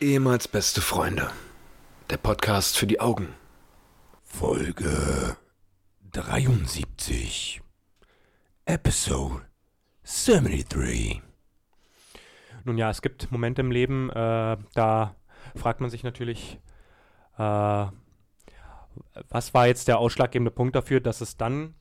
[0.00, 1.28] Ehemals beste Freunde.
[2.08, 3.34] Der Podcast für die Augen.
[4.22, 5.36] Folge
[6.12, 7.60] 73.
[8.64, 9.44] Episode
[10.04, 11.20] 73.
[12.64, 15.16] Nun ja, es gibt Momente im Leben, äh, da
[15.56, 16.60] fragt man sich natürlich,
[17.36, 17.86] äh,
[19.28, 21.74] was war jetzt der ausschlaggebende Punkt dafür, dass es dann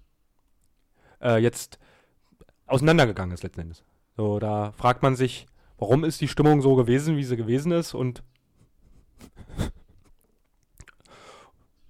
[1.21, 1.77] äh, jetzt
[2.65, 3.83] auseinandergegangen ist letzten Endes.
[4.15, 5.45] So, da fragt man sich,
[5.77, 8.23] warum ist die Stimmung so gewesen, wie sie gewesen ist und,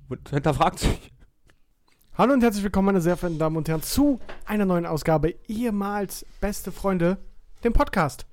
[0.10, 1.12] und hinterfragt sich.
[2.18, 6.26] Hallo und herzlich willkommen, meine sehr verehrten Damen und Herren, zu einer neuen Ausgabe ehemals
[6.42, 7.18] Beste Freunde,
[7.64, 8.26] dem Podcast.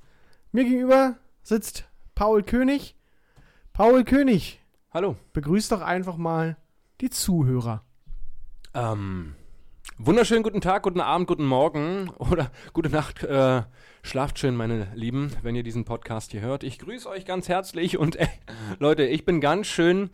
[0.52, 1.84] Mir gegenüber sitzt
[2.14, 2.96] Paul König.
[3.72, 4.60] Paul König,
[4.92, 5.16] Hallo.
[5.32, 6.56] begrüß doch einfach mal
[7.00, 7.84] die Zuhörer.
[8.72, 9.34] Ähm,
[9.98, 13.22] wunderschönen guten Tag, guten Abend, guten Morgen oder gute Nacht.
[13.22, 13.62] Äh,
[14.02, 16.64] schlaft schön, meine Lieben, wenn ihr diesen Podcast hier hört.
[16.64, 18.26] Ich grüße euch ganz herzlich und äh,
[18.78, 20.10] Leute, ich bin ganz schön,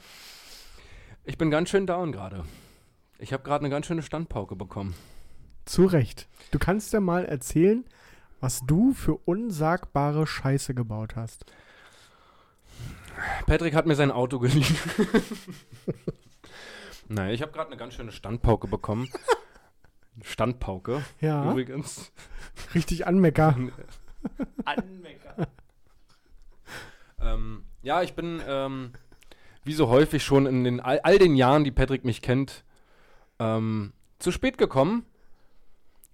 [1.24, 2.44] ich bin ganz schön down gerade.
[3.18, 4.94] Ich habe gerade eine ganz schöne Standpauke bekommen.
[5.64, 6.28] Zu Recht.
[6.50, 7.84] Du kannst ja mal erzählen,
[8.40, 11.44] was du für unsagbare Scheiße gebaut hast.
[13.46, 14.76] Patrick hat mir sein Auto geliehen.
[17.08, 19.08] naja, ich habe gerade eine ganz schöne Standpauke bekommen.
[20.22, 22.12] Standpauke, Ja, übrigens.
[22.74, 23.56] richtig Anmecker.
[24.64, 25.48] Anmecker.
[27.20, 28.92] ähm, ja, ich bin ähm,
[29.64, 32.64] wie so häufig schon in den all, all den Jahren, die Patrick mich kennt,
[33.38, 35.04] ähm, zu spät gekommen.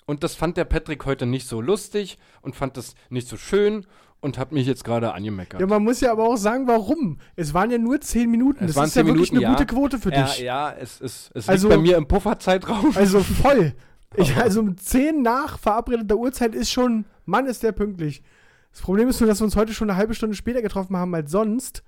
[0.07, 3.87] Und das fand der Patrick heute nicht so lustig und fand das nicht so schön
[4.21, 5.61] und hat mich jetzt gerade angemeckert.
[5.61, 7.19] Ja, man muss ja aber auch sagen, warum.
[7.35, 8.65] Es waren ja nur 10 Minuten.
[8.65, 9.59] Es das waren ist ja 10 wirklich Minuten, eine ja.
[9.59, 10.39] gute Quote für ja, dich.
[10.39, 12.93] ja, es, ist, es Also- liegt bei mir im Pufferzeitraum.
[12.97, 13.75] Also voll.
[14.15, 18.23] Ich, also um 10 nach verabredeter Uhrzeit ist schon, Mann, ist der pünktlich.
[18.71, 21.15] Das Problem ist nur, dass wir uns heute schon eine halbe Stunde später getroffen haben
[21.15, 21.83] als sonst.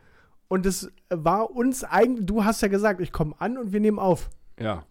[0.48, 3.98] Und es war uns eigentlich, du hast ja gesagt, ich komme an und wir nehmen
[3.98, 4.30] auf.
[4.58, 4.84] Ja.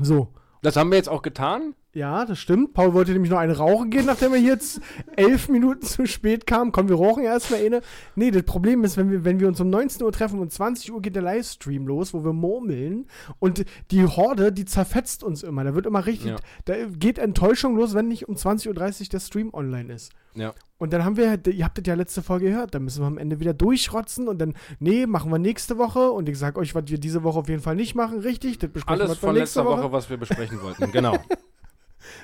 [0.00, 0.28] So.
[0.62, 1.74] Das haben wir jetzt auch getan.
[1.92, 2.72] Ja, das stimmt.
[2.72, 4.80] Paul wollte nämlich noch eine rauchen gehen, nachdem er jetzt
[5.16, 6.70] elf Minuten zu spät kam.
[6.70, 7.80] Komm, wir rauchen erstmal eine.
[8.14, 10.92] Nee, das Problem ist, wenn wir, wenn wir uns um 19 Uhr treffen und 20
[10.92, 13.06] Uhr geht der Livestream los, wo wir murmeln
[13.40, 15.64] und die Horde, die zerfetzt uns immer.
[15.64, 16.36] Da wird immer richtig, Ja.
[16.66, 20.12] da geht Enttäuschung los, wenn nicht um 20.30 Uhr der Stream online ist.
[20.34, 20.54] Ja.
[20.78, 23.18] Und dann haben wir, ihr habt das ja letzte Folge gehört, da müssen wir am
[23.18, 26.84] Ende wieder durchrotzen und dann, nee, machen wir nächste Woche und ich sag euch, was
[26.86, 29.64] wir diese Woche auf jeden Fall nicht machen, richtig, das besprechen Alles wir von letzter
[29.64, 30.92] Woche, was wir besprechen wollten.
[30.92, 31.18] Genau.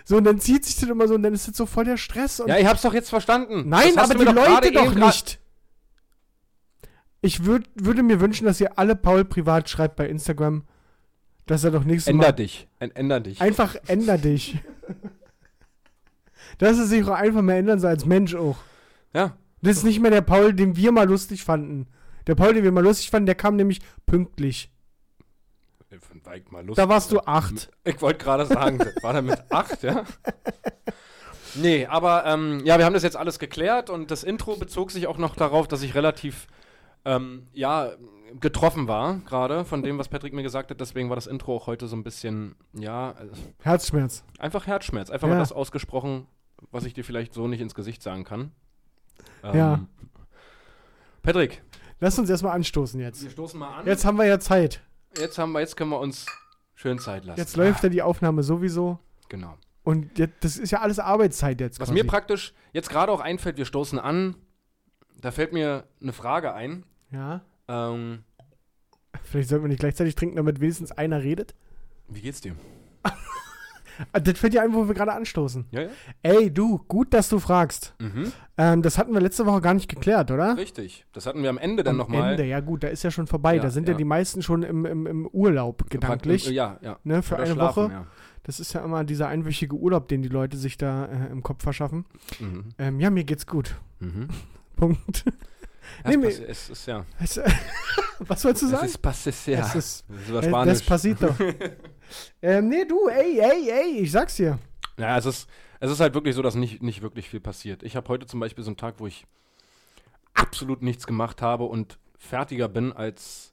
[0.04, 1.96] So, und dann zieht sich das immer so und dann ist das so voll der
[1.96, 3.68] Stress und ja, ich hab's doch jetzt verstanden.
[3.68, 5.38] Nein, aber die gerade Leute doch nicht.
[7.20, 10.64] Ich würd, würde mir wünschen, dass ihr alle Paul privat schreibt bei Instagram,
[11.46, 12.68] dass er doch nächstes Änder Mal dich.
[12.78, 13.40] Änder dich.
[13.40, 14.58] einfach änder dich.
[16.58, 18.58] dass er sich auch einfach mehr ändern soll als Mensch auch.
[19.12, 19.36] ja.
[19.62, 21.88] Das ist nicht mehr der Paul, den wir mal lustig fanden.
[22.26, 24.70] Der Paul, den wir mal lustig fanden, der kam nämlich pünktlich.
[26.26, 26.82] War ich mal lustig.
[26.84, 27.70] Da warst du acht.
[27.84, 30.04] Ich wollte gerade sagen, war da mit acht, ja?
[31.54, 35.06] Nee, aber ähm, ja, wir haben das jetzt alles geklärt und das Intro bezog sich
[35.06, 36.46] auch noch darauf, dass ich relativ,
[37.04, 37.92] ähm, ja,
[38.40, 40.80] getroffen war, gerade von dem, was Patrick mir gesagt hat.
[40.80, 43.14] Deswegen war das Intro auch heute so ein bisschen, ja, äh,
[43.62, 44.24] Herzschmerz.
[44.38, 45.08] einfach Herzschmerz.
[45.10, 45.34] Einfach Ja.
[45.34, 46.26] mal das ausgesprochen,
[46.72, 48.50] was ich dir vielleicht so nicht ins Gesicht sagen kann.
[49.44, 49.80] Ähm, Ja.
[51.22, 51.62] Patrick,
[52.00, 53.22] Lass uns erstmal anstoßen jetzt.
[53.22, 53.86] wir stoßen mal an.
[53.86, 54.82] Jetzt haben wir ja Zeit.
[55.18, 56.26] Jetzt haben wir, jetzt können wir uns
[56.74, 57.38] schön Zeit lassen.
[57.38, 58.98] Jetzt läuft ja die Aufnahme sowieso.
[59.28, 59.56] Genau.
[59.82, 61.80] Und jetzt, das ist ja alles Arbeitszeit jetzt.
[61.80, 62.02] Was quasi.
[62.02, 64.34] mir praktisch jetzt gerade auch einfällt, wir stoßen an,
[65.20, 66.84] da fällt mir eine Frage ein.
[67.10, 67.42] Ja.
[67.68, 68.24] Ähm,
[69.22, 71.54] Vielleicht sollten wir nicht gleichzeitig trinken, damit wenigstens einer redet.
[72.08, 72.56] wie geht's dir?
[74.12, 75.66] Ah, Das fällt ja ein, wo wir gerade anstoßen.
[75.70, 75.88] Ja, ja.
[76.22, 77.94] Ey, du, gut, dass du fragst.
[77.98, 78.32] Mhm.
[78.58, 80.56] Ähm, das hatten wir letzte Woche gar nicht geklärt, oder?
[80.56, 81.06] Richtig.
[81.12, 82.32] Das hatten wir am Ende dann Am nochmal.
[82.32, 83.56] Ende, ja gut, da ist ja schon vorbei.
[83.56, 83.92] Ja, da sind ja.
[83.92, 83.98] ja.
[83.98, 86.46] die meisten schon im, im, im Urlaub gedanklich.
[86.50, 86.98] Ja, ja.
[87.04, 87.88] Ne, für Oder eine Woche.
[87.90, 88.06] Ja.
[88.42, 91.62] Das ist ja immer dieser einwöchige Urlaub, den die Leute sich da äh, im Kopf
[91.64, 92.04] verschaffen.
[92.38, 92.64] Mhm.
[92.78, 93.76] Ähm, ja, mir geht's gut.
[94.00, 94.28] Mhm.
[94.76, 95.24] Punkt.
[96.04, 97.04] Ja, Nee, es, es ist ja.
[97.20, 97.40] Es,
[98.20, 98.86] Was sollst du Es sagen?
[98.86, 99.60] ist passiert.
[99.60, 100.78] Es ist Das war Spanisch.
[100.78, 101.28] Despacito.
[102.42, 104.58] ähm, nee, du, ey, ey, ey, ich sag's dir.
[104.98, 105.48] Ja, es ist,
[105.80, 107.82] es ist halt wirklich so, dass nicht, nicht wirklich viel passiert.
[107.82, 109.26] Ich habe heute zum Beispiel so einen Tag, wo ich
[110.34, 113.52] absolut nichts gemacht habe und fertiger bin als,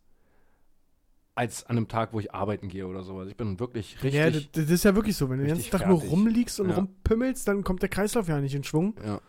[1.35, 3.17] als an einem Tag, wo ich arbeiten gehe oder so.
[3.17, 4.13] Also ich bin wirklich richtig.
[4.13, 5.29] ja, das, das ist ja wirklich so.
[5.29, 6.11] Wenn du den ganzen Tag nur fertig.
[6.11, 6.75] rumliegst und Ja.
[6.75, 8.95] rumpümmelst, dann kommt der Kreislauf ja nicht in Schwung.
[9.05, 9.19] ja.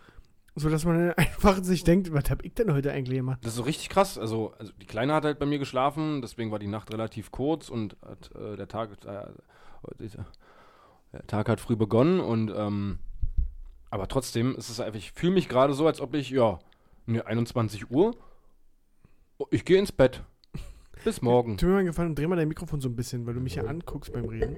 [0.57, 3.39] So dass man einfach sich denkt, was hab ich denn heute eigentlich gemacht?
[3.43, 4.19] Das ist so richtig krass.
[4.19, 7.69] Also, also die Kleine hat halt bei mir geschlafen, deswegen war die Nacht relativ kurz
[7.69, 9.27] und hat, äh, der Tag äh,
[11.13, 12.99] der Tag hat früh begonnen und ähm,
[13.91, 16.59] aber trotzdem ist es einfach, ich fühle mich gerade so, als ob ich, ja,
[17.07, 18.17] ne, 21 Uhr
[19.39, 20.23] Oh, Ich gehe ins Bett.
[21.03, 21.57] Bis morgen.
[21.57, 23.41] Tu mir mal einen Gefallen und dreh mal dein Mikrofon so ein bisschen, weil du
[23.41, 24.57] mich ja anguckst beim Reden.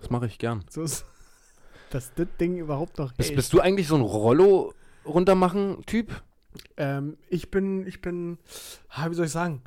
[0.00, 0.64] Das mache ich gern.
[0.70, 1.04] So ist,
[1.90, 4.72] dass das Ding überhaupt noch Bist, bist du eigentlich so ein Rollo
[5.06, 6.22] runtermachen Typ?
[6.76, 8.38] Ähm, ich bin, ich bin,
[8.88, 9.62] ah, wie soll ich sagen?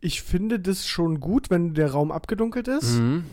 [0.00, 3.24] Ich finde das schon gut, wenn der Raum abgedunkelt ist, Mhm.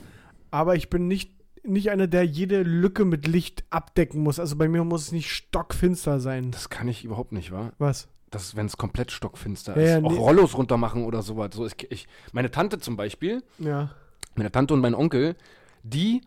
[0.52, 1.32] aber ich bin nicht,
[1.64, 4.40] nicht einer, der jede Lücke mit Licht abdecken muss.
[4.40, 6.52] Also bei mir muss es nicht stockfinster sein.
[6.52, 7.72] Das kann ich überhaupt nicht, wa?
[7.80, 8.08] Was?
[8.32, 9.90] Das, wenn es komplett stockfinster Ja, ist.
[9.90, 10.18] ja, Auch nee.
[10.18, 11.50] Rollos runtermachen oder sowas.
[11.54, 13.90] So, ich, ich, meine Tante zum Beispiel, Ja.
[14.36, 15.36] meine Tante und mein Onkel,
[15.84, 16.22] die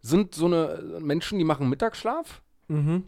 [0.00, 2.42] sind so eine Menschen, die machen Mittagsschlaf.
[2.68, 3.04] Mhm.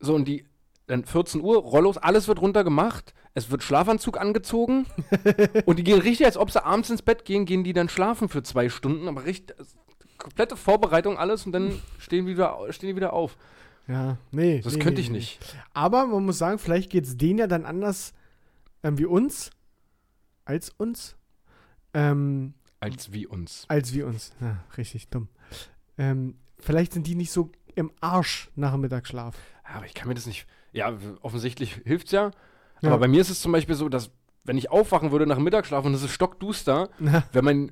[0.00, 0.44] So, und die,
[0.86, 3.14] dann 14 Uhr, Rollos, alles wird runtergemacht.
[3.32, 4.86] Es wird Schlafanzug angezogen.
[5.66, 8.28] und die gehen richtig, als ob sie abends ins Bett gehen, gehen die dann schlafen
[8.28, 9.08] für zwei Stunden.
[9.08, 9.56] Aber richtig,
[10.18, 11.46] komplette Vorbereitung, alles.
[11.46, 13.36] Und dann stehen, wieder, stehen die wieder auf.
[13.88, 14.60] Ja, nee.
[14.62, 15.18] Das nee, könnte nee, ich nee.
[15.18, 15.40] nicht.
[15.72, 18.12] Aber man muss sagen, vielleicht geht es denen ja dann anders
[18.82, 19.50] ähm, wie uns.
[20.44, 21.16] Als uns.
[21.94, 23.64] Ähm, Als wie uns.
[23.68, 24.32] als wie uns.
[24.40, 25.28] Ja, richtig dumm.
[25.96, 29.36] Ähm, vielleicht sind die nicht so im Arsch nach dem Mittagsschlaf.
[29.64, 30.46] Aber ich kann mir das nicht.
[30.74, 30.92] Ja,
[31.22, 32.32] offensichtlich hilft's ja.
[32.82, 32.90] Ja.
[32.90, 34.10] Aber bei mir ist es zum Beispiel so, dass,
[34.42, 37.70] wenn ich aufwachen würde nach Mittagsschlaf und es ist stockduster, wäre mein,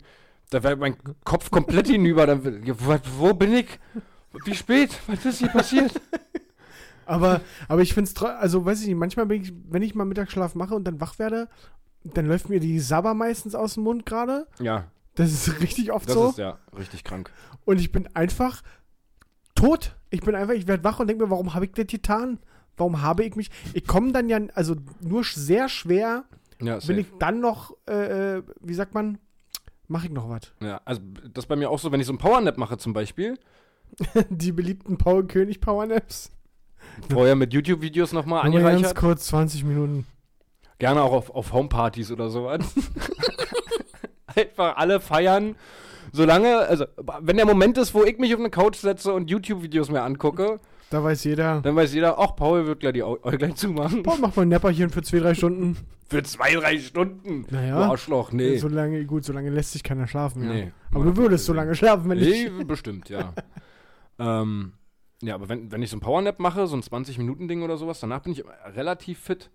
[0.50, 2.26] da wäre mein Kopf komplett hinüber.
[2.26, 2.44] Dann,
[2.78, 3.78] wo, wo bin ich?
[4.44, 4.99] Wie spät?
[5.08, 6.00] Was ist hier passiert?
[7.06, 10.05] aber, aber ich finde es, also weiß ich nicht, manchmal bin ich, wenn ich mal
[10.05, 11.48] Mittagsschlaf mache und dann wach werde,
[12.05, 14.46] dann läuft mir die Sabber meistens aus dem Mund gerade.
[14.60, 14.84] Ja,
[15.16, 16.31] Das ist richtig oft das so.
[16.31, 17.31] ist ja richtig krank.
[17.64, 18.62] Und ich bin einfach
[19.55, 19.96] tot.
[20.10, 22.38] Ich bin einfach, ich werde wach und denke mir, warum habe ich das getan?
[22.76, 23.50] Warum habe ich mich.
[23.74, 26.24] Ich komme dann ja, also nur sehr schwer,
[26.60, 29.19] Ja, bin ich dann noch, äh, äh, wie sagt man,
[29.88, 30.52] mache ich noch was.
[30.60, 31.00] ja, also
[31.32, 33.38] das ist bei mir auch so, wenn ich so einen Powernap mache zum Beispiel,
[34.30, 36.30] Die beliebten Paul König Powernaps.
[37.10, 38.96] vorher mit YouTube-Videos nochmal mal ganz angereichert.
[38.96, 40.06] kurz, 20 Minuten.
[40.78, 42.62] Gerne auch auf, auf Homepartys oder sowas.
[44.34, 45.56] Einfach alle feiern.
[46.12, 46.86] Solange, also,
[47.20, 50.58] wenn der Moment ist, wo ich mich auf eine Couch setze und YouTube-Videos mir angucke,
[50.92, 51.60] Da weiß jeder.
[51.62, 54.02] dann weiß jeder, ach, Paul wird gleich die Äuglein zumachen.
[54.02, 55.76] Paul macht mal ein Näpperchen für zwei, drei Stunden.
[56.08, 57.46] Für zwei, drei Stunden.
[57.50, 57.78] Naja.
[57.78, 58.58] Du Arschloch, nee.
[58.58, 60.44] So lange, gut, so lange lässt sich keiner schlafen.
[60.44, 60.52] Ja.
[60.52, 60.72] Nee.
[60.92, 62.66] Aber du würdest so lange schlafen, wenn Nee, ich.
[62.66, 63.32] bestimmt, ja.
[64.18, 64.74] ähm,
[65.22, 68.20] ja, aber wenn, wenn ich so ein Powernap mache, so ein 20-Minuten-Ding oder sowas, danach
[68.20, 69.50] bin ich relativ fit.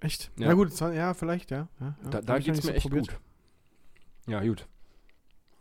[0.00, 0.30] Echt?
[0.38, 0.48] Ja.
[0.48, 1.68] Na gut, ja, vielleicht, ja.
[1.80, 2.10] ja, ja.
[2.10, 3.08] Da, da geht's nicht mir so echt probiert.
[3.08, 3.18] gut.
[4.26, 4.66] Ja, gut.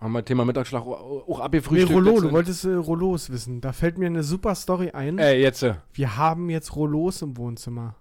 [0.04, 1.94] Haben wir Thema Mittagsschlaf auch, auch Nee, abgefrühstückt.
[1.94, 3.62] Rollo, du wolltest äh, Rollos wissen.
[3.62, 5.18] Da fällt mir eine super Story ein.
[5.18, 5.64] Ey, jetzt.
[5.64, 7.96] äh, Wir haben jetzt Rollos im Wohnzimmer.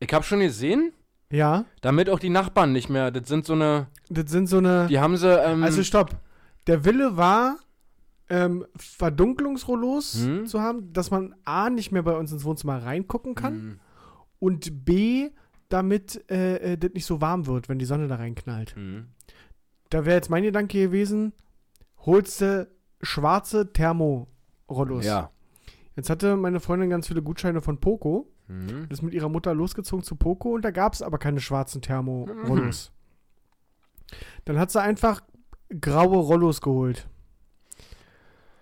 [0.00, 0.92] Ich habe schon gesehen,
[1.30, 3.10] Ja, damit auch die Nachbarn nicht mehr.
[3.12, 3.86] Das sind so eine.
[4.08, 4.86] das sind so eine.
[4.88, 5.28] Die haben sie.
[5.32, 6.16] Ähm, also stopp.
[6.66, 7.56] Der Wille war,
[8.28, 10.46] ähm, Verdunklungsrollos Hm?
[10.46, 13.74] zu haben, dass man A, nicht mehr bei uns ins Wohnzimmer reingucken kann mh,
[14.40, 15.30] und B,
[15.68, 18.74] damit äh, äh, das nicht so warm wird, wenn die Sonne da reinknallt.
[18.76, 19.04] mh.
[19.90, 21.32] Da wäre jetzt mein Gedanke gewesen,
[22.06, 22.68] holst du
[23.02, 25.04] schwarze Thermo-Rollos.
[25.04, 25.30] Ja.
[25.96, 28.86] Jetzt hatte meine Freundin ganz viele Gutscheine von Poco, Mhm.
[28.88, 32.90] ist mit ihrer Mutter losgezogen zu Poco und da gab es aber keine schwarzen Thermo-Rollos.
[34.44, 35.22] Dann hat sie einfach
[35.80, 37.06] graue Rollos geholt.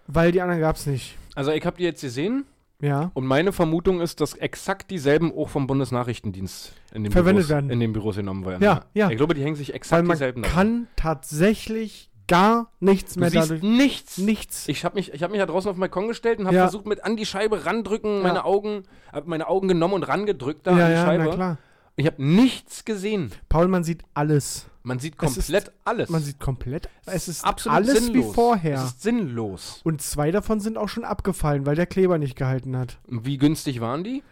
[0.06, 1.16] Weil die anderen gab es nicht.
[1.34, 2.44] Also, ich habe die jetzt gesehen
[2.80, 3.10] Ja.
[3.14, 7.70] und meine Vermutung ist, dass exakt dieselben auch vom Bundesnachrichtendienst in den, Verwendet Büros, werden.
[7.70, 8.62] in den Büros genommen werden.
[8.62, 9.10] Ja, ja.
[9.10, 10.56] Ich glaube, die hängen sich Weil exakt man dieselben daran.
[10.56, 13.62] kann tatsächlich gar nichts Du mehr siehst dadurch.
[13.62, 14.18] nichts.
[14.18, 14.68] Nichts.
[14.68, 16.62] Ich habe mich, ich hab mich da draußen auf den Balkon gestellt und habe Ja.
[16.64, 18.22] versucht, mit an die Scheibe randrücken, Ja.
[18.22, 21.24] meine Augen, hab meine Augen genommen und rangedrückt da ja, an die ja, Scheibe.
[21.24, 21.58] na klar.
[21.98, 23.32] Ich habe nichts gesehen.
[23.48, 24.66] Paul, man sieht alles.
[24.84, 26.08] Man sieht Es ist- komplett alles.
[26.08, 26.88] Man sieht komplett.
[27.06, 28.26] Es ist absolut alles sinnlos.
[28.30, 28.76] wie vorher.
[28.78, 29.80] Es ist sinnlos.
[29.84, 32.98] Und zwei davon sind auch schon abgefallen, weil der Kleber nicht gehalten hat.
[33.08, 34.22] Wie günstig waren die?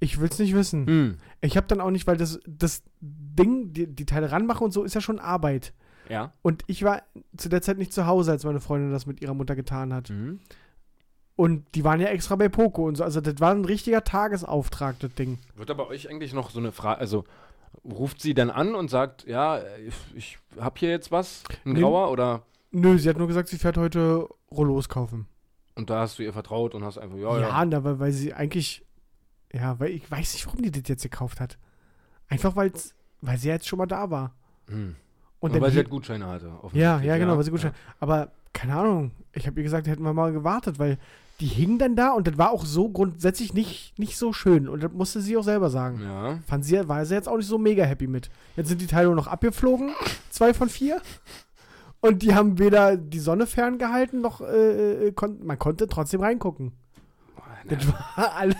[0.00, 0.86] Ich will's nicht wissen.
[0.86, 1.18] Hm.
[1.40, 4.82] Ich habe dann auch nicht, weil das, das Ding, die, die Teile ranmachen und so,
[4.82, 5.72] ist ja schon Arbeit.
[6.08, 6.32] Ja.
[6.42, 7.02] Und ich war
[7.36, 10.10] zu der Zeit nicht zu Hause, als meine Freundin das mit ihrer Mutter getan hat.
[10.10, 10.40] Mhm.
[11.34, 13.04] Und die waren ja extra bei Poco und so.
[13.04, 15.38] Also das war ein richtiger Tagesauftrag, das Ding.
[15.56, 17.24] Wird aber euch eigentlich noch so eine Frage, also
[17.84, 21.80] ruft sie dann an und sagt, ja, ich, ich habe hier jetzt was, ein Nee.
[21.80, 25.26] Grauer, oder Nö, sie hat nur gesagt, sie fährt heute Rollos kaufen.
[25.74, 27.84] und da hast du ihr vertraut und hast einfach, ja, Ja, ja.
[27.84, 28.84] weil, weil sie eigentlich.
[29.54, 31.58] Ja, weil ich weiß nicht, warum die das jetzt gekauft hat.
[32.28, 34.34] Einfach weil's, weil sie jetzt schon mal da war.
[34.68, 34.96] Hm.
[35.42, 36.46] Und weil sie halt Gutscheine hatte.
[36.46, 37.74] Ja, offensichtlich, ja, genau, weil sie Gutscheine.
[38.00, 39.10] Aber keine Ahnung.
[39.32, 40.98] Ich habe ihr gesagt, hätten wir mal gewartet, weil
[41.40, 44.68] die hing dann da und das war auch so grundsätzlich nicht, nicht so schön.
[44.68, 46.00] Und das musste sie auch selber sagen.
[46.02, 46.38] Ja.
[46.46, 48.30] Fand sie, war sie jetzt auch nicht so mega happy mit.
[48.56, 49.90] Jetzt sind die Teile noch abgeflogen,
[50.30, 51.02] zwei von vier.
[52.00, 56.72] Und die haben weder die Sonne ferngehalten, noch äh, äh, kon man konnte trotzdem reingucken.
[57.64, 58.56] Na, Das war alles.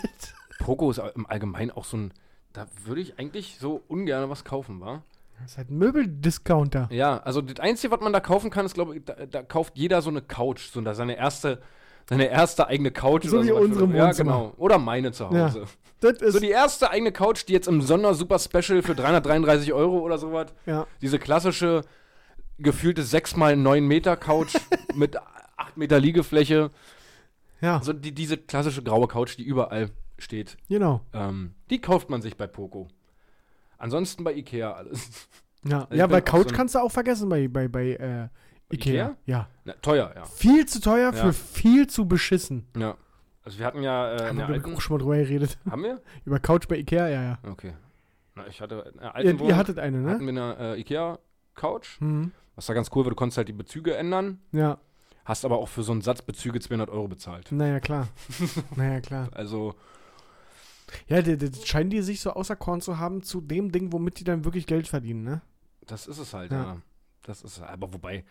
[0.58, 2.12] Poco ist im Allgemeinen auch so ein
[2.52, 5.02] da würde ich eigentlich so ungern was kaufen, wa?
[5.42, 6.88] Das ist halt ein Möbeldiscounter.
[6.90, 9.76] Ja, also das Einzige, was man da kaufen kann, ist, glaube ich, da, da kauft
[9.76, 11.60] jeder so eine Couch, so seine erste,
[12.08, 13.24] seine erste eigene Couch.
[13.26, 14.32] So oder wie unsere im Ja, Wohnzimmer.
[14.32, 14.54] genau.
[14.56, 15.46] Oder meine zu Ja.
[15.46, 15.64] Hause.
[16.00, 20.46] Ist, So die erste eigene Couch, die jetzt im Sonder-Super-Special für 333 Euro oder sowas,
[20.66, 20.86] ja.
[21.00, 21.82] diese klassische,
[22.58, 24.54] gefühlte 6x9 Meter Couch
[24.94, 25.16] mit
[25.56, 26.70] 8 Meter Liegefläche.
[27.60, 31.00] ja, Also die, diese klassische graue Couch, die überall steht, genau.
[31.12, 32.88] ähm, die kauft man sich bei Poco.
[33.82, 35.28] Ansonsten bei Ikea alles.
[35.64, 38.28] Ja, ich ja bei Couch so kannst du auch vergessen bei, bei, bei äh,
[38.72, 38.92] Ikea.
[39.10, 39.16] Ikea?
[39.26, 39.48] Ja.
[39.64, 40.24] Na, teuer, ja.
[40.24, 41.32] Viel zu teuer für Ja.
[41.32, 42.66] viel zu beschissen.
[42.76, 42.96] Ja.
[43.44, 44.74] Also wir hatten ja äh, Haben wir alten...
[44.74, 45.58] auch schon mal drüber geredet.
[45.68, 46.00] Haben wir?
[46.24, 47.38] Über Couch bei Ikea, ja, ja.
[47.48, 47.74] Okay.
[48.36, 50.32] Na, ich hatte Ihr, alten ihr Wohnung hattet eine, hatten ne?
[50.32, 52.00] wir eine äh, Ikea-Couch.
[52.00, 52.30] Mhm.
[52.54, 54.78] Was da ganz cool war, du konntest halt die Bezüge ändern, Ja,
[55.24, 57.50] hast aber auch für so einen Satz Bezüge 200 Euro bezahlt.
[57.50, 58.08] naja, klar.
[58.76, 59.28] naja, klar.
[59.32, 59.74] Also,
[61.08, 64.24] Ja, die, die scheinen die sich so auserkoren zu haben zu dem Ding, womit die
[64.24, 65.40] dann wirklich Geld verdienen, ne?
[65.86, 66.62] das ist es halt, Ja.
[66.62, 66.76] ja.
[67.24, 68.24] Das ist aber wobei,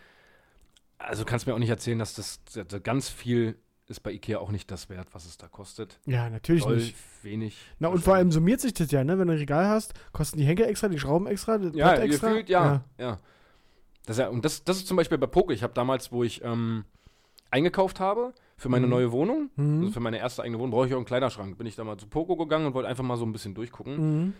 [0.97, 4.51] also kannst mir auch nicht erzählen, dass das, das ganz viel ist bei Ikea auch
[4.51, 5.99] nicht das wert, was es da kostet.
[6.05, 6.95] Ja, natürlich Doll nicht.
[7.23, 7.57] wenig.
[7.79, 9.17] Na, und vor allem summiert sich das ja, ne?
[9.19, 12.03] Wenn du ein Regal hast, kosten die Henkel extra, die Schrauben extra, das Ja, Brett
[12.03, 12.29] extra.
[12.29, 12.83] gefühlt, ja.
[12.97, 13.19] ja.
[14.05, 15.53] Das, ist ja und das, das ist zum Beispiel bei Poke.
[15.53, 16.85] Ich habe damals, wo ich ähm,
[17.49, 18.91] eingekauft habe für meine Mhm.
[18.91, 19.79] neue Wohnung, Mhm.
[19.81, 21.57] also für meine erste eigene Wohnung, brauche ich auch einen Kleiderschrank.
[21.57, 23.95] Bin ich da mal zu Poco gegangen und wollte einfach mal so ein bisschen durchgucken.
[24.25, 24.33] Mhm.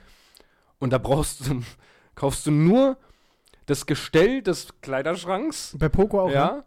[0.80, 1.62] Und da brauchst du,
[2.16, 2.98] kaufst du nur
[3.66, 6.34] das Gestell des Kleiderschranks, Bei Poco auch, ne?
[6.34, 6.64] ja,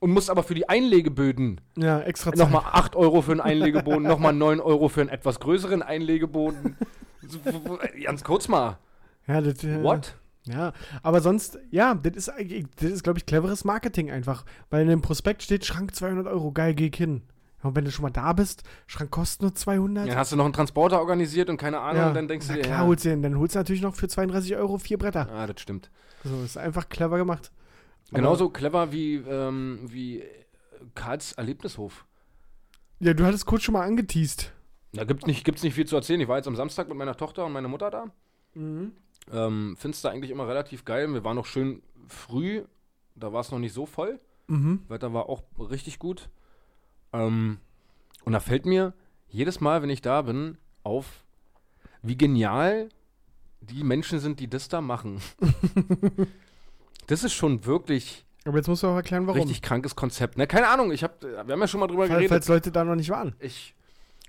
[0.00, 3.40] und musst aber für die Einlegeböden Ja, extra nochmal 8 Euro für einen
[3.92, 6.76] Einlegeboden, nochmal 9 Euro für einen etwas größeren Einlegeboden.
[8.04, 8.78] Ganz kurz mal.
[9.26, 10.14] Ja, das, äh, What?
[10.50, 12.32] Ja, aber sonst, ja, das ist,
[12.76, 14.44] das ist glaube ich, cleveres Marketing einfach.
[14.70, 17.22] Weil in dem Prospekt steht, Schrank 200 Euro, geil, geh hin.
[17.62, 20.08] Ja, und wenn du schon mal da bist, Schrank kostet nur 200.
[20.08, 22.52] Dann hast du noch einen Transporter organisiert und keine Ahnung, Ja, und dann denkst du
[22.52, 23.22] na dir, klar, ja, holst du den.
[23.22, 25.28] Dann holst du natürlich noch für 32 Euro vier Bretter.
[25.32, 25.90] ah, das stimmt.
[26.24, 27.50] So, ist einfach clever gemacht.
[28.10, 30.22] Aber- Genauso clever wie, ähm, wie
[30.94, 32.06] Karls Erlebnishof.
[33.00, 34.52] Ja, du hattest kurz schon mal angeteased.
[34.92, 36.20] Da gibt's nicht, gibt's nicht viel zu erzählen.
[36.20, 38.06] Ich war jetzt am Samstag mit meiner Tochter und meiner Mutter da.
[38.54, 38.92] Mhm.
[39.32, 41.12] Ähm, Findest du eigentlich immer relativ geil.
[41.12, 42.64] Wir waren noch schön früh.
[43.14, 44.20] Da war es noch nicht so voll.
[44.46, 44.82] Mhm.
[44.88, 46.28] Wetter war auch richtig gut.
[47.12, 47.58] Ähm,
[48.24, 48.94] und da fällt mir
[49.28, 51.24] jedes Mal, wenn ich da bin, auf,
[52.02, 52.88] wie genial
[53.60, 55.20] die Menschen sind, die das da machen.
[57.06, 59.40] das ist schon wirklich Aber jetzt musst du auch erklären, warum.
[59.40, 60.38] richtig krankes Konzept.
[60.38, 62.30] Ne, keine Ahnung, ich hab, wir haben ja schon mal drüber Fall, geredet.
[62.30, 63.34] falls Leute da noch nicht waren.
[63.40, 63.74] Ich,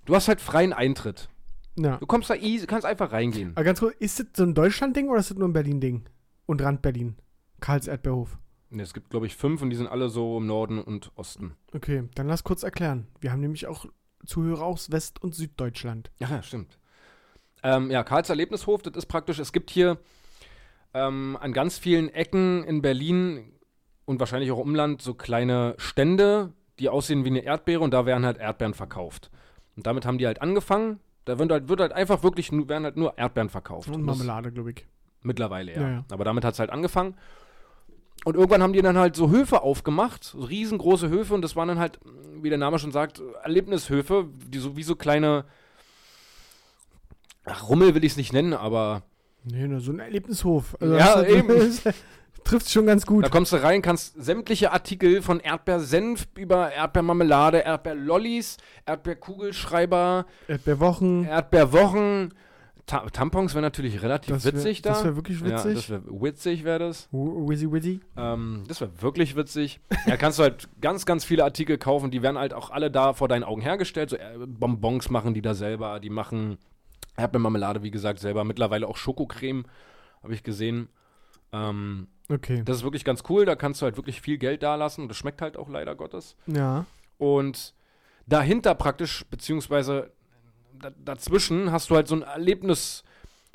[0.05, 1.29] du hast halt freien Eintritt.
[1.83, 1.97] Ja.
[1.97, 3.51] Du kommst da easy, kannst einfach reingehen.
[3.55, 6.05] Aber ganz kurz, ist das so ein Deutschland-Ding oder ist das nur ein Berlin-Ding?
[6.45, 7.15] Und Rand Berlin?
[7.59, 8.37] Karls Erdbeerhof.
[8.69, 11.55] Ne, es gibt, glaube ich, fünf und die sind alle so im Norden und Osten.
[11.73, 13.07] Okay, dann lass kurz erklären.
[13.19, 13.85] Wir haben nämlich auch
[14.25, 16.11] Zuhörer aus West- und Süddeutschland.
[16.19, 16.77] Ja, ja, stimmt.
[17.63, 19.97] Ähm, ja, Karls Erlebnishof, das ist praktisch, es gibt hier
[20.93, 23.53] ähm, an ganz vielen Ecken in Berlin
[24.05, 28.05] und wahrscheinlich auch im Umland so kleine Stände, die aussehen wie eine Erdbeere und da
[28.05, 29.31] werden halt Erdbeeren verkauft.
[29.75, 30.99] Und damit haben die halt angefangen.
[31.25, 33.89] Da wird halt, wird halt einfach wirklich, nur, werden halt nur Erdbeeren verkauft.
[33.89, 34.85] Und Marmelade, glaube ich.
[35.21, 35.81] Mittlerweile, ja.
[35.81, 36.05] Ja, ja.
[36.11, 37.15] Aber damit hat es halt angefangen.
[38.25, 41.69] Und irgendwann haben die dann halt so Höfe aufgemacht, so riesengroße Höfe, und das waren
[41.69, 41.99] dann halt,
[42.41, 45.45] wie der Name schon sagt, Erlebnishöfe, die so wie so kleine
[47.45, 49.03] Ach, Rummel will ich es nicht nennen, aber
[49.43, 50.75] Nee, nur so ein Erlebnishof.
[50.79, 51.47] Also Ja, eben.
[52.43, 53.25] Trifft schon ganz gut.
[53.25, 61.25] da kommst du rein, kannst sämtliche Artikel von Erdbeersenf über Erdbeermarmelade, Erdbeerlollis, Erdbeerkugelschreiber, Erdbeerwochen.
[61.25, 62.33] Erdbeerwochen,
[62.85, 64.89] Ta Tampons wäre natürlich relativ Das wär- witzig da.
[64.89, 65.75] das wär wirklich Ja, witzig.
[65.75, 67.07] das wäre witzig, wäre das.
[67.11, 67.99] Wizzy Wizzy.
[68.17, 69.79] Ähm, das wäre wirklich witzig.
[70.07, 73.13] Ja, kannst du halt ganz, ganz viele Artikel kaufen, die werden halt auch alle da
[73.13, 74.09] vor deinen Augen hergestellt.
[74.09, 76.57] So äh, Bonbons machen die da selber, die machen
[77.15, 78.43] Erdbeermarmelade, wie gesagt, selber.
[78.43, 79.65] Mittlerweile auch Schokocreme,
[80.23, 80.89] habe ich gesehen.
[81.51, 82.61] Ähm, Okay.
[82.63, 85.07] das ist wirklich ganz cool, da kannst du halt wirklich viel Geld da lassen und
[85.07, 86.35] das schmeckt halt auch leider Gottes.
[86.47, 86.85] Ja.
[87.17, 87.73] Und
[88.27, 90.11] dahinter praktisch, beziehungsweise
[90.79, 92.21] da, dazwischen hast du halt so ein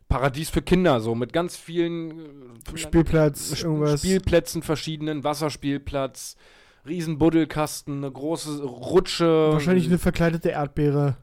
[0.08, 4.00] Erlebnisparadies für Kinder, so mit ganz vielen äh, Spielplatz, Sp- irgendwas.
[4.00, 6.36] Spielplätzen verschiedenen, Wasserspielplatz,
[6.86, 9.52] riesen Buddelkasten, eine große Rutsche.
[9.52, 11.16] Wahrscheinlich eine verkleidete Erdbeere.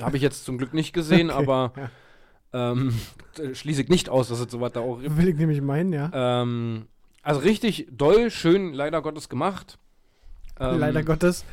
[0.00, 1.90] Habe ich jetzt zum Glück nicht gesehen, Okay, aber ja.
[2.52, 2.94] Ähm,
[3.38, 5.16] äh, schließe ich nicht aus, dass es sowas da auch gibt.
[5.16, 6.10] Will ich nämlich meinen, ja.
[6.12, 6.86] Ähm,
[7.22, 9.78] also richtig doll, schön, leider Gottes gemacht.
[10.58, 11.44] Ähm, Leider Gottes.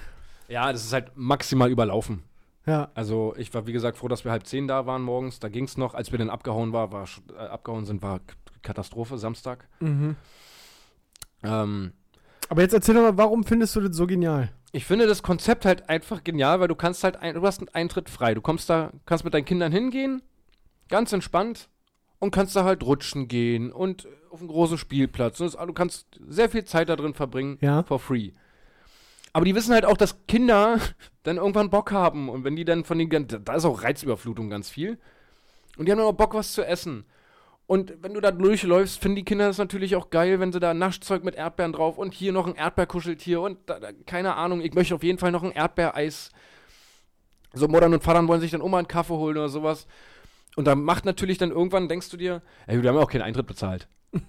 [0.47, 2.23] Ja, das ist halt maximal überlaufen.
[2.65, 2.89] Ja.
[2.93, 5.39] Also ich war, wie gesagt, froh, dass wir halb zehn da waren morgens.
[5.39, 5.93] Da ging es noch.
[5.93, 8.21] Als wir dann abgehauen, war, war, äh, abgehauen sind, war
[8.61, 9.67] Katastrophe, Samstag.
[9.81, 10.15] Mhm.
[11.43, 11.91] Ähm,
[12.47, 14.53] Aber jetzt erzähl doch mal, warum findest du das so genial?
[14.75, 17.69] ich finde das Konzept halt einfach genial, weil du kannst halt, ein, du hast einen
[17.69, 18.33] Eintritt frei.
[18.33, 20.23] Du kommst da, kannst mit deinen Kindern hingehen,
[20.89, 21.69] Ganz entspannt.
[22.19, 25.41] Und kannst da halt rutschen gehen und auf einen großen Spielplatz.
[25.41, 27.57] Und das, du kannst sehr viel Zeit da drin verbringen.
[27.59, 27.83] Ja.
[27.83, 28.31] For free.
[29.33, 30.79] Aber die wissen halt auch, dass Kinder
[31.23, 32.29] dann irgendwann Bock haben.
[32.29, 33.27] Und wenn die dann von den.
[33.27, 34.99] Da ist auch Reizüberflutung ganz viel.
[35.77, 37.05] Und die haben dann auch Bock, was zu essen.
[37.65, 40.73] Und wenn du da durchläufst, finden die Kinder das natürlich auch geil, wenn sie da
[40.73, 44.73] Naschzeug mit Erdbeeren drauf und hier noch ein Erdbeerkuscheltier und da, da, keine Ahnung, ich
[44.73, 46.29] möchte auf jeden Fall noch ein Erdbeereis.
[47.53, 49.87] So Muttern und Vatern wollen sich dann mal einen Kaffee holen oder sowas.
[50.55, 53.23] Und da macht natürlich dann irgendwann, denkst du dir, ey, wir haben ja auch keinen
[53.23, 53.87] Eintritt bezahlt.
[54.11, 54.21] wir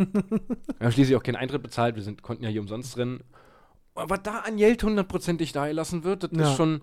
[0.80, 3.20] haben schließlich auch keinen Eintritt bezahlt, wir sind, konnten ja hier umsonst drin.
[3.94, 6.50] Aber da an Geld hundertprozentig da gelassen wird, das Ja.
[6.50, 6.80] ist schon.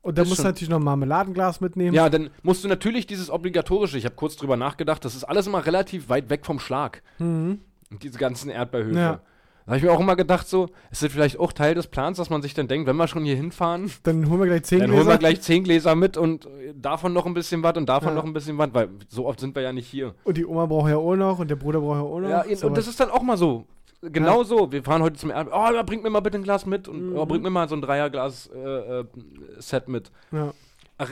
[0.00, 1.94] Und dann musst du natürlich noch ein Marmeladenglas mitnehmen.
[1.94, 5.46] Ja, dann musst du natürlich dieses obligatorische, ich habe kurz drüber nachgedacht, das ist alles
[5.46, 7.02] immer relativ weit weg vom Schlag.
[7.18, 7.58] Mhm.
[7.90, 8.98] Und diese ganzen Erdbeerhöfe.
[8.98, 9.20] Ja.
[9.68, 12.16] Da habe ich mir auch immer gedacht, so, ist das vielleicht auch Teil des Plans,
[12.16, 14.78] dass man sich dann denkt, wenn wir schon hier hinfahren, Dann holen wir gleich zehn
[14.80, 15.18] dann holen wir Gläser.
[15.18, 18.14] gleich zehn Gläser mit und äh, davon noch ein bisschen was und davon Ja.
[18.14, 20.14] noch ein bisschen was, weil so oft sind wir ja nicht hier.
[20.24, 22.28] Und die Oma braucht ja auch noch und der Bruder braucht ja auch noch.
[22.30, 22.76] Ja, und Sowas.
[22.76, 23.66] das ist dann auch mal so.
[24.00, 24.72] Genau so.
[24.72, 25.54] Wir fahren heute zum Erdbeer.
[25.54, 27.16] Oh, ja, bringt mir mal bitte ein Glas mit und Mhm.
[27.18, 30.10] oh, bringt mir mal so ein Dreierglas-Set mit.
[30.32, 30.54] ja.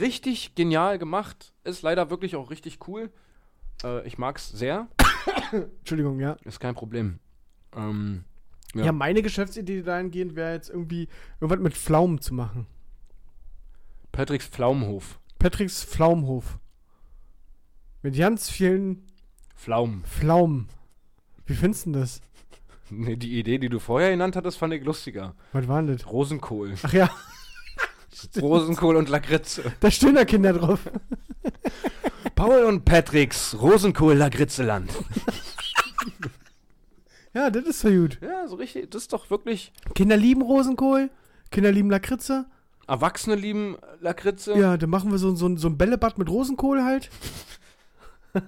[0.01, 1.53] Richtig genial gemacht.
[1.63, 3.11] Ist leider wirklich auch richtig cool.
[3.85, 4.89] Äh, ich mag's sehr.
[5.53, 6.37] Entschuldigung, ja.
[6.45, 7.21] Ist kein Problem.
[7.77, 8.25] Ähm,
[8.79, 8.87] ja.
[8.87, 8.93] Ja.
[8.93, 11.09] meine Geschäftsidee dahingehend wäre jetzt irgendwie
[11.41, 12.67] irgendwas mit Pflaumen zu machen.
[14.13, 15.19] Patricks Pflaumenhof.
[15.39, 16.59] Patricks Pflaumenhof.
[18.03, 19.05] Mit ganz vielen
[19.57, 20.05] Pflaumen.
[20.05, 20.69] Pflaumen.
[21.47, 22.21] Wie findest du denn das?
[22.89, 25.35] Nee, die Idee, die du vorher genannt hattest, fand ich lustiger.
[25.53, 26.07] Was war denn das?
[26.07, 26.75] Rosenkohl.
[26.83, 27.11] Ach ja,
[28.41, 29.73] Rosenkohl und Lakritze.
[29.81, 30.81] da stehen da Kinder drauf.
[32.37, 34.91] Paul und Patricks Rosenkohl-Lakritzeland.
[37.37, 38.19] Ja, das ist so gut.
[38.23, 38.91] Ja, so richtig.
[38.91, 39.71] Das ist doch wirklich.
[39.95, 41.11] Kinder lieben Rosenkohl,
[41.51, 42.47] Kinder lieben Lakritze.
[42.89, 44.57] Erwachsene lieben Lakritze.
[44.57, 47.11] Ja, dann machen wir so, so, so ein Bällebad mit Rosenkohl halt.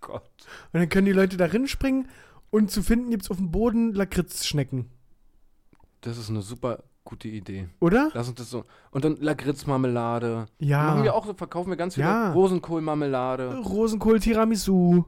[0.00, 0.30] Gott.
[0.72, 2.08] Und dann können die Leute da springen
[2.50, 4.90] und zu finden gibt es auf dem Boden Lakritzschnecken.
[6.00, 7.68] Das ist eine super gute Idee.
[7.78, 8.10] Oder?
[8.14, 8.64] Lass uns das so.
[8.90, 10.46] Und dann Lakritzmarmelade.
[10.58, 10.86] Ja.
[10.86, 12.32] Machen wir auch verkaufen wir ganz viele Ja.
[12.32, 13.58] Rosenkohlmarmelade.
[13.58, 15.04] Rosenkohl Tiramisu.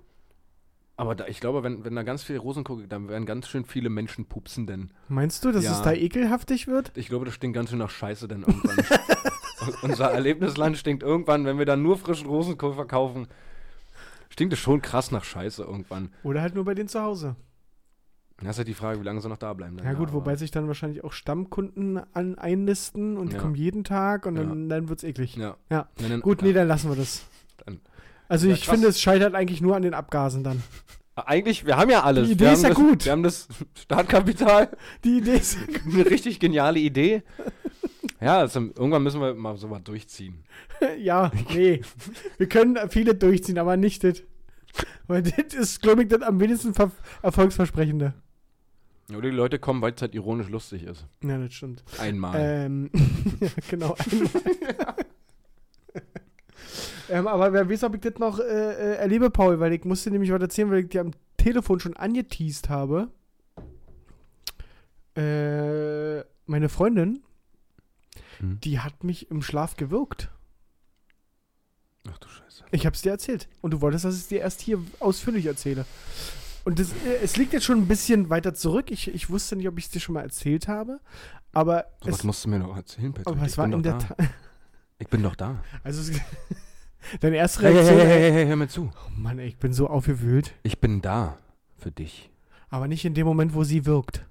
[1.02, 3.90] Aber da, ich glaube, wenn, wenn da ganz viel Rosenkohl dann werden ganz schön viele
[3.90, 4.90] Menschen pupsen denn.
[5.08, 5.72] Meinst du, dass Ja.
[5.72, 6.92] es da ekelhaftig wird?
[6.94, 8.76] Ich glaube, das stinkt ganz schön nach Scheiße denn irgendwann.
[9.82, 13.26] Unser Erlebnisland stinkt irgendwann, wenn wir dann nur frischen Rosenkohl verkaufen.
[14.30, 16.10] Stinkt es schon krass nach Scheiße irgendwann.
[16.22, 17.34] Oder halt nur bei denen zu Hause.
[18.38, 19.76] Das ist halt die Frage, wie lange sie noch da bleiben.
[19.76, 19.86] dann.
[19.86, 23.40] Ja gut, aber- wobei sich dann wahrscheinlich auch Stammkunden an einlisten und die Ja.
[23.42, 25.34] kommen jeden Tag und dann, dann wird's eklig.
[25.36, 25.56] Ja.
[25.68, 25.88] Ja.
[26.20, 26.46] Gut, ja.
[26.48, 27.24] nee, dann lassen wir das.
[28.32, 28.72] Also Ja, ich krass.
[28.72, 30.62] finde, es scheitert eigentlich nur an den Abgasen dann.
[31.16, 32.28] Eigentlich, wir haben ja alles.
[32.28, 33.04] Die Idee wir ist ja das, gut.
[33.04, 33.46] Wir haben das
[33.78, 34.70] Startkapital.
[35.04, 35.58] Die Idee ist.
[35.84, 37.24] Eine richtig geniale Idee.
[38.22, 40.44] Ja, also irgendwann müssen wir mal sowas durchziehen.
[40.98, 41.82] ja, nee.
[42.38, 44.22] Wir können viele durchziehen, aber nicht das.
[45.06, 46.90] Weil das ist, glaube ich, das am wenigsten ver
[47.20, 48.14] erfolgsversprechende.
[49.10, 51.04] Oder die Leute kommen, weil es halt ironisch lustig ist.
[51.22, 51.84] Ja, das stimmt.
[51.98, 52.34] Einmal.
[52.38, 52.90] Ähm,
[53.40, 53.94] ja, genau.
[57.12, 60.10] Ähm, aber wer weiß, ob ich das noch äh, äh, erlebe, Paul, weil ich musste
[60.10, 63.08] nämlich was erzählen, weil ich dir am Telefon schon angeteased habe.
[65.16, 67.22] Äh, meine Freundin,
[68.38, 68.58] Hm.
[68.60, 70.30] die hat mich im Schlaf gewirkt.
[72.10, 72.64] Ach du Scheiße.
[72.70, 73.48] Ich hab's dir erzählt.
[73.60, 75.84] Und du wolltest, dass ich es dir erst hier ausführlich erzähle.
[76.64, 78.90] Und das, äh, es liegt jetzt schon ein bisschen weiter zurück.
[78.90, 81.00] Ich, ich wusste nicht, ob ich es dir schon mal erzählt habe.
[81.52, 83.36] Aber, So was musst du mir noch erzählen, Patrick.
[83.36, 84.14] aber es ich war bin in doch der da.
[84.14, 84.30] Tat.
[84.98, 85.62] Ich bin doch da.
[85.84, 86.18] Also, es,
[87.20, 87.98] deine erste Hey, hey, Reaktion.
[88.00, 88.90] hey, hey, hey, hör mir zu.
[88.94, 90.54] Oh Mann, ey, ich bin so aufgewühlt.
[90.62, 91.38] Ich bin da
[91.78, 92.30] für dich.
[92.70, 94.26] Aber nicht in dem Moment, wo sie wirkt.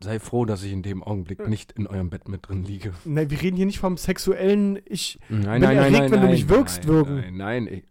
[0.00, 2.92] Sei froh, dass ich in dem Augenblick nicht in eurem Bett mit drin liege.
[3.04, 4.80] Nein, wir reden hier nicht vom sexuellen.
[4.84, 5.18] Ich.
[5.28, 7.14] Nein, Bin erregt, wenn du mich wirkst, nein, wirken.
[7.16, 7.66] Nein, nein.
[7.68, 7.84] Ich,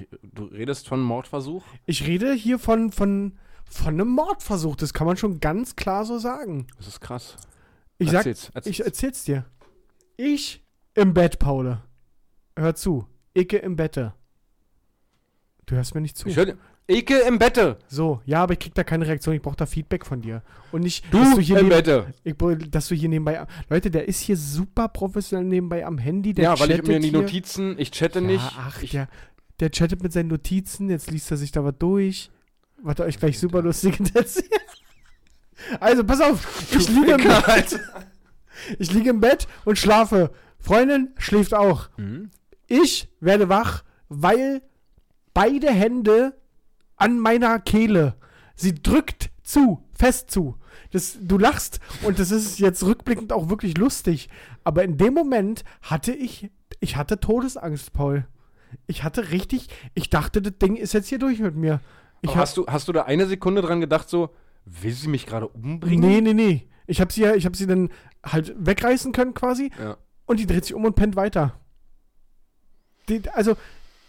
[0.00, 1.62] ich, du redest von Mordversuch?
[1.86, 3.38] Ich rede hier von, von,
[3.70, 4.74] von einem Mordversuch.
[4.76, 6.66] Das kann man schon ganz klar so sagen.
[6.76, 7.36] Das ist krass.
[7.98, 8.66] Ich sag, Erzähl's, erzähl's.
[8.80, 9.44] ich erzähl's dir.
[10.16, 11.82] Ich im Bett, Paule.
[12.56, 13.06] Hör zu.
[13.34, 14.14] Icke im Bette.
[15.66, 16.28] Du hörst mir nicht zu.
[16.28, 16.58] Ich hör dir-
[16.90, 17.78] Ike im Bette.
[17.88, 19.34] So, ja, aber ich krieg da keine Reaktion.
[19.34, 20.42] Ich brauche da Feedback von dir.
[20.70, 22.12] Und nicht, Du, dass du hier im neben, Bette.
[22.24, 22.34] ich,
[22.70, 23.46] dass du hier nebenbei.
[23.70, 26.34] Leute, der ist hier super professionell nebenbei am Handy.
[26.34, 27.10] Der Ja, weil ich mir die.
[27.10, 28.52] Notizen, ich chatte Ja, nicht.
[28.58, 29.08] ach, ich, der,
[29.60, 30.90] der chattet mit seinen Notizen.
[30.90, 32.30] Jetzt liest er sich da was durch.
[32.82, 34.50] Was er euch gleich super lustig erzählt.
[35.80, 36.70] Also, pass auf.
[36.74, 37.80] Ich liege, im Bett,
[38.78, 40.32] ich liege im Bett und schlafe.
[40.58, 41.88] Freundin schläft auch.
[41.96, 42.30] Mhm.
[42.66, 44.62] Ich werde wach, weil
[45.32, 46.34] beide Hände
[46.96, 48.14] an meiner Kehle.
[48.56, 50.56] Sie drückt zu, fest zu.
[50.92, 54.28] Das, du lachst und das ist jetzt rückblickend auch wirklich lustig.
[54.62, 56.50] Aber in dem Moment hatte ich,
[56.80, 58.26] ich hatte Todesangst, Paul.
[58.86, 61.80] Ich hatte richtig, ich dachte, das Ding ist jetzt hier durch mit mir.
[62.26, 64.30] Hab, hast, du, hast du da eine Sekunde dran gedacht, so,
[64.64, 66.00] will sie mich gerade umbringen?
[66.00, 66.68] nee, nee, nee.
[66.86, 67.90] Ich habe sie ja, ich habe sie dann
[68.24, 69.96] halt wegreißen können quasi Ja.
[70.26, 71.58] und die dreht sich um und pennt weiter.
[73.08, 73.56] Die, also,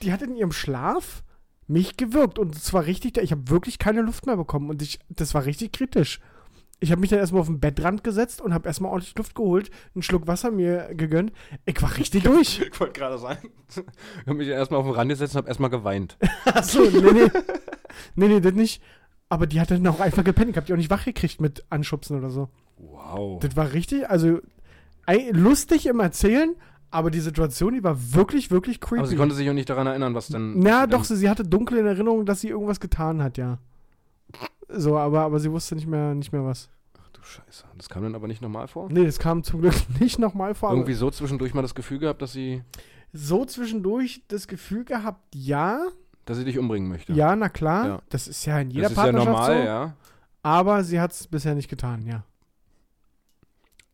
[0.01, 1.23] die hat in ihrem Schlaf
[1.67, 4.99] mich gewirkt und es war richtig, ich habe wirklich keine Luft mehr bekommen und ich,
[5.09, 6.19] das war richtig kritisch.
[6.79, 9.71] Ich habe mich dann erstmal auf den Bettrand gesetzt und habe erstmal ordentlich Luft geholt,
[9.95, 11.31] einen Schluck Wasser mir gegönnt.
[11.65, 12.59] Ich war richtig durch.
[12.59, 13.49] Ich wollte gerade sagen.
[13.69, 13.77] Ich
[14.27, 16.17] habe mich erstmal auf den Rand gesetzt und habe erstmal geweint.
[16.45, 17.29] Achso, nee, nee.
[18.15, 18.83] nee, nee, das nicht.
[19.29, 20.51] Aber die hat dann auch einfach gepennt.
[20.51, 22.49] Ich habe die auch nicht wach gekriegt mit Anschubsen oder so.
[22.77, 23.39] Wow.
[23.39, 24.39] Das war richtig, also
[25.31, 26.55] lustig im Erzählen,
[26.95, 28.99] aber die Situation, die war wirklich, wirklich creepy.
[28.99, 30.59] Aber sie konnte sich auch nicht daran erinnern, was denn.
[30.59, 33.57] Na, was doch, sie, sie hatte dunkel in Erinnerung, dass sie irgendwas getan hat, ja.
[34.69, 36.69] So, aber, aber sie wusste nicht mehr, nicht mehr was.
[36.97, 37.65] Ach du Scheiße.
[37.77, 38.87] Das kam dann aber nicht normal vor?
[38.89, 40.71] Nee, das kam zum Glück nicht nochmal vor.
[40.71, 42.63] Irgendwie so zwischendurch mal das Gefühl gehabt, dass sie,
[43.11, 45.85] so zwischendurch das Gefühl gehabt, ja,
[46.23, 47.11] dass sie dich umbringen möchte.
[47.11, 47.87] ja, na klar.
[47.87, 48.01] Ja.
[48.09, 49.63] Das ist ja in jeder das ist ja Partnerschaft normal, so.
[49.63, 49.93] ja.
[50.43, 52.23] Aber sie hat es bisher nicht getan, ja.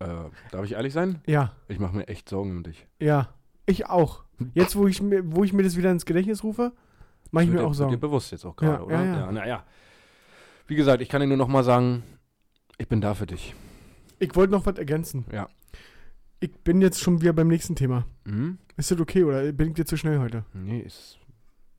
[0.02, 1.22] Äh, darf ich ehrlich sein?
[1.28, 2.88] Ja, Ich mache mir echt Sorgen um dich.
[3.00, 3.30] ja.
[3.68, 4.24] Ich auch.
[4.56, 6.74] Jetzt, wo ich mir, wo ich mir das wieder ins Gedächtnis rufe,
[7.30, 8.00] mache ich mir dir- auch wird dir Sorgen.
[8.00, 8.96] bewusst jetzt auch Ja, gerade, oder?
[9.06, 9.32] ja, ja.
[9.32, 9.64] naja.
[10.68, 12.02] Wie gesagt, ich kann dir nur noch mal sagen,
[12.80, 13.54] ich bin da für dich.
[14.20, 15.26] Ich wollte noch was ergänzen.
[15.32, 15.48] Ja.
[16.40, 18.06] Ich bin jetzt schon wieder beim nächsten Thema.
[18.26, 18.58] Mhm.
[18.78, 20.44] Ist das okay oder bin ich dir zu schnell heute?
[20.54, 21.20] Nee, ist,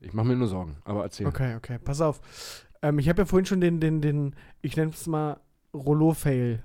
[0.01, 1.27] ich mache mir nur Sorgen, aber erzähl.
[1.27, 2.21] Okay, okay, pass auf.
[2.81, 5.41] Ähm, ich habe ja vorhin schon den, den, den, ich nenne es mal
[5.75, 6.63] Rollo-Fail,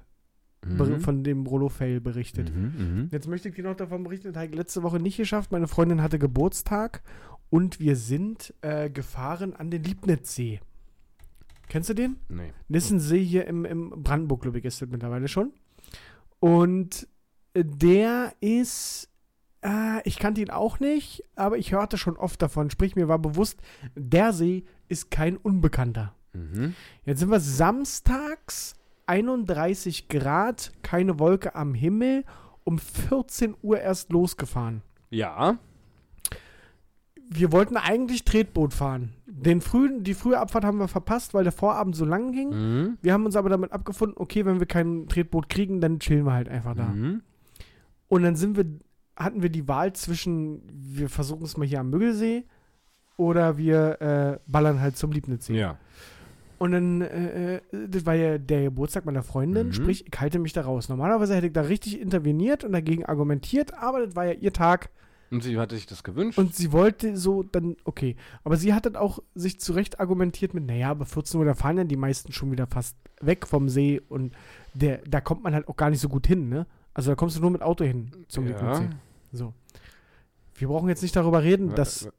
[0.66, 1.00] Mhm.
[1.00, 2.54] von dem Rollo-Fail berichtet.
[2.54, 3.10] Mhm, mhm.
[3.12, 5.52] Jetzt möchte ich dir noch davon berichten, das habe ich letzte Woche nicht geschafft.
[5.52, 7.04] Meine Freundin hatte Geburtstag
[7.50, 10.60] und wir sind äh, gefahren an den Liebnitzsee.
[11.70, 12.18] Kennst du den?
[12.30, 12.54] Nee.
[12.70, 15.52] Das ist ein See hier im, im Brandenburg, glaube ich, ist das mittlerweile schon.
[16.40, 17.08] Und
[17.54, 19.10] äh, der ist,
[19.62, 22.70] äh, ich kannte ihn auch nicht, aber ich hörte schon oft davon.
[22.70, 23.60] Sprich, mir war bewusst,
[23.96, 26.14] der See ist kein Unbekannter.
[26.34, 26.74] Mhm.
[27.06, 28.76] Jetzt sind wir samstags,
[29.08, 32.24] 31 Grad, keine Wolke am Himmel,
[32.64, 34.82] um 14 Uhr erst losgefahren.
[35.10, 35.58] Ja.
[37.30, 39.14] Wir wollten eigentlich Tretboot fahren.
[39.26, 42.50] Den frühen, die frühe Abfahrt haben wir verpasst, weil der Vorabend so lang ging.
[42.50, 42.98] Mhm.
[43.02, 46.34] Wir haben uns aber damit abgefunden, okay, wenn wir kein Tretboot kriegen, dann chillen wir
[46.34, 46.88] halt einfach da.
[46.88, 47.22] Mhm.
[48.08, 48.66] Und dann sind wir,
[49.16, 52.46] hatten wir die Wahl zwischen, wir versuchen es mal hier am Müggelsee
[53.18, 55.58] oder wir äh, ballern halt zum Liebnitzsee.
[55.58, 55.78] Ja.
[56.60, 59.74] Und dann, äh, äh, das war ja der Geburtstag meiner Freundin, Mhm.
[59.74, 60.90] sprich, ich halte mich da raus.
[60.90, 64.90] Normalerweise hätte ich da richtig interveniert und dagegen argumentiert, aber das war ja ihr Tag
[65.30, 66.38] Und sie hatte sich das gewünscht?
[66.40, 68.16] und sie wollte so dann, okay.
[68.44, 71.78] Aber sie hat dann auch sich zurecht argumentiert mit, naja, aber 14 Uhr, da fahren
[71.78, 74.34] ja die meisten schon wieder fast weg vom See und
[74.74, 76.66] der, da kommt man halt auch gar nicht so gut hin, ne?
[76.94, 78.52] Also da kommst du nur mit Auto hin zum ja.
[78.54, 78.90] Lieblingssee.
[79.32, 79.54] So.
[80.56, 82.10] Wir brauchen jetzt nicht darüber reden, dass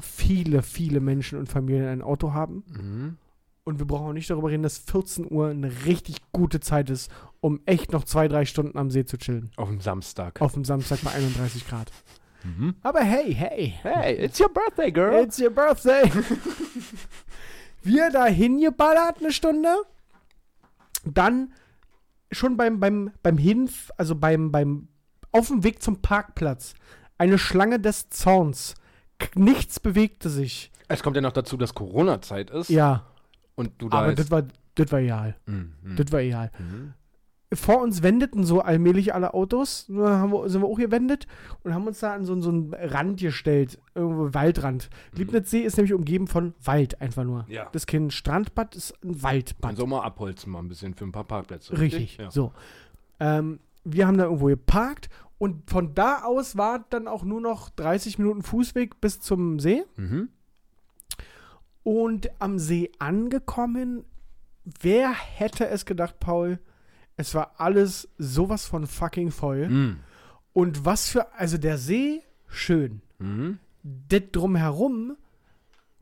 [0.00, 2.64] viele, viele Menschen und Familien ein Auto haben.
[2.68, 3.16] Mhm.
[3.64, 7.10] Und wir brauchen auch nicht darüber reden, dass 14 Uhr eine richtig gute Zeit ist,
[7.40, 9.50] um echt noch zwei, drei Stunden am See zu chillen.
[9.56, 10.40] Auf dem Samstag.
[10.40, 11.92] Auf dem Samstag bei 31 Grad.
[12.42, 12.74] Mhm.
[12.82, 13.74] Aber hey, hey.
[13.82, 15.22] Hey, it's your birthday, girl.
[15.22, 16.10] It's your birthday.
[17.82, 19.68] wir dahin geballert eine Stunde.
[21.04, 21.52] Dann
[22.32, 24.88] schon beim, beim, beim Hinf, also beim, beim,
[25.30, 26.74] auf dem Weg zum Parkplatz,
[27.16, 28.74] eine Schlange des Zorns.
[29.36, 30.72] Nichts bewegte sich.
[30.88, 32.68] Es kommt ja noch dazu, dass Corona-Zeit ist.
[32.68, 33.06] Ja,
[33.54, 35.36] Und du da aber das war, das war egal.
[35.46, 35.72] Mhm.
[35.82, 35.96] Mhm.
[35.96, 36.50] Das war egal.
[36.58, 36.94] Mhm.
[37.54, 39.86] vor uns wendeten so allmählich alle Autos.
[39.88, 41.26] Da haben wir, sind wir auch gewendet
[41.62, 43.78] und haben uns da an so, so einen Rand gestellt.
[43.94, 44.88] Irgendwo Waldrand.
[45.14, 47.44] Liebnitzsee ist nämlich umgeben von Wald einfach nur.
[47.48, 47.64] Ja.
[47.72, 49.70] Das ist kein Strandbad, das ist ein Waldbad.
[49.70, 51.78] Kannst auch mal abholzen, mal ein bisschen für ein paar Plätze.
[51.78, 52.16] Richtig.
[52.16, 52.30] Ja.
[52.30, 52.52] So.
[53.20, 57.68] Ähm, wir haben da irgendwo geparkt und von da aus war dann auch nur noch
[57.70, 59.84] 30 Minuten Fußweg bis zum See.
[59.96, 60.28] Mhm.
[61.84, 64.04] Und am See angekommen,
[64.80, 66.58] wer hätte es gedacht, Paul?
[67.16, 69.68] Es war alles sowas von fucking voll.
[69.68, 69.96] Mhm.
[70.52, 73.02] Und was für, also der See, schön.
[73.18, 73.58] Mhm.
[73.82, 75.16] Das drumherum,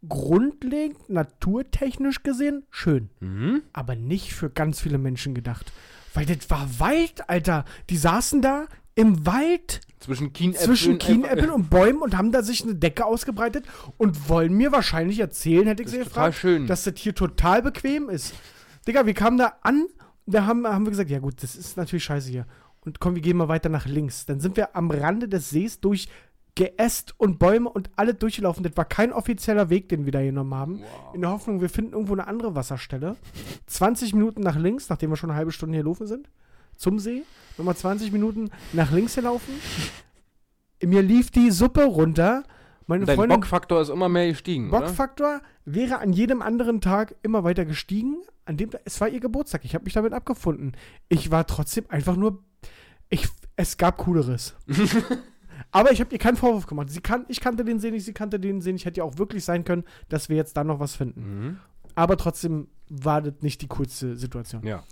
[0.06, 3.10] grundlegend, naturtechnisch gesehen, schön.
[3.20, 3.62] Mhm.
[3.72, 5.72] Aber nicht für ganz viele Menschen gedacht.
[6.12, 7.64] Weil das war Wald, Alter.
[7.88, 8.66] Die saßen da
[9.00, 10.66] im Wald Zwischen Kienäpfeln.
[10.66, 13.66] zwischen Kienäpfeln und Bäumen und haben da sich eine Decke ausgebreitet
[13.98, 16.66] und wollen mir wahrscheinlich erzählen, hätte ich Das sie gefragt, schön.
[16.66, 18.34] dass das hier total bequem ist.
[18.86, 19.86] Digga, wir kamen da an,
[20.26, 22.46] da haben, haben wir gesagt, ja gut, das ist natürlich scheiße hier.
[22.82, 24.24] Und komm, wir gehen mal weiter nach links.
[24.24, 26.08] Dann sind wir am Rande des Sees durch
[26.54, 28.64] Geäst und Bäume und alle durchgelaufen.
[28.64, 30.80] Das war kein offizieller Weg, den wir da genommen haben.
[30.80, 31.14] Wow.
[31.14, 33.16] In der Hoffnung, wir finden irgendwo eine andere Wasserstelle.
[33.66, 36.28] 20 Minuten nach links, nachdem wir schon eine halbe Stunde hier gelaufen sind,
[36.80, 37.22] zum See.
[37.58, 39.52] Nochmal 20 Minuten nach links gelaufen.
[40.82, 42.42] Mir lief die Suppe runter,
[42.86, 44.80] Meine Dein Freundin, Bockfaktor ist immer mehr gestiegen, oder?
[44.80, 48.22] Bockfaktor wäre an jedem anderen Tag immer weiter gestiegen.
[48.46, 49.64] An dem, es war ihr Geburtstag.
[49.64, 50.72] Ich habe mich damit abgefunden.
[51.08, 52.42] Ich war trotzdem einfach nur.
[53.10, 54.54] Ich, es gab Cooleres.
[55.72, 56.88] Aber ich habe ihr keinen Vorwurf gemacht.
[56.88, 58.86] Sie kann, ich kannte den See nicht, sie kannte den See nicht.
[58.86, 61.20] Hätte ja auch wirklich sein können, dass wir jetzt da noch was finden.
[61.20, 61.58] Mhm.
[61.94, 64.64] Aber trotzdem war das nicht die coolste Situation.
[64.66, 64.82] Ja.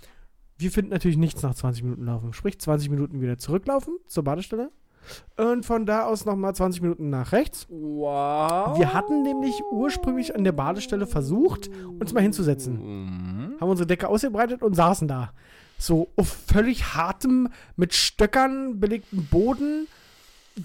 [0.59, 2.33] Wir finden natürlich nichts nach 20 Minuten laufen.
[2.33, 4.71] Sprich, 20 Minuten wieder zurücklaufen zur Badestelle.
[5.37, 7.65] Und von da aus nochmal 20 Minuten nach rechts.
[7.69, 8.77] Wow.
[8.77, 11.69] Wir hatten nämlich ursprünglich an der Badestelle versucht,
[11.99, 12.75] uns mal hinzusetzen.
[12.75, 13.61] Mhm.
[13.61, 15.31] Haben unsere Decke ausgebreitet und saßen da.
[15.77, 19.87] So auf völlig hartem, mit Stöckern belegten Boden,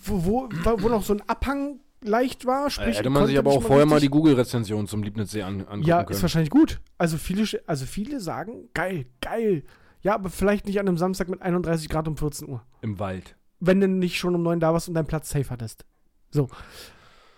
[0.05, 0.49] wo, wo,
[0.83, 2.69] wo noch so ein Abhang leicht war.
[2.69, 5.83] Sprich, Hätte man sich aber auch mal vorher mal die Google-Rezension zum Liebnitzsee an, angucken
[5.85, 6.17] Ja, können.
[6.17, 6.81] ist wahrscheinlich gut.
[6.99, 9.63] Also viele, also viele sagen, geil, geil.
[10.05, 12.63] Ja, aber vielleicht nicht an einem Samstag mit 31 Grad um 14 Uhr.
[12.83, 13.37] Im Wald.
[13.59, 15.85] Wenn du nicht schon um 9 da warst und deinen Platz safe hattest.
[16.31, 16.49] So.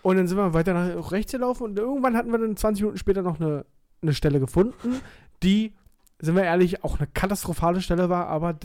[0.03, 2.97] Und dann sind wir weiter nach rechts gelaufen und irgendwann hatten wir dann 20 Minuten
[2.97, 3.65] später noch eine,
[4.01, 5.01] eine Stelle gefunden,
[5.43, 5.73] die,
[6.19, 8.55] sind wir ehrlich, auch eine katastrophale Stelle war, aber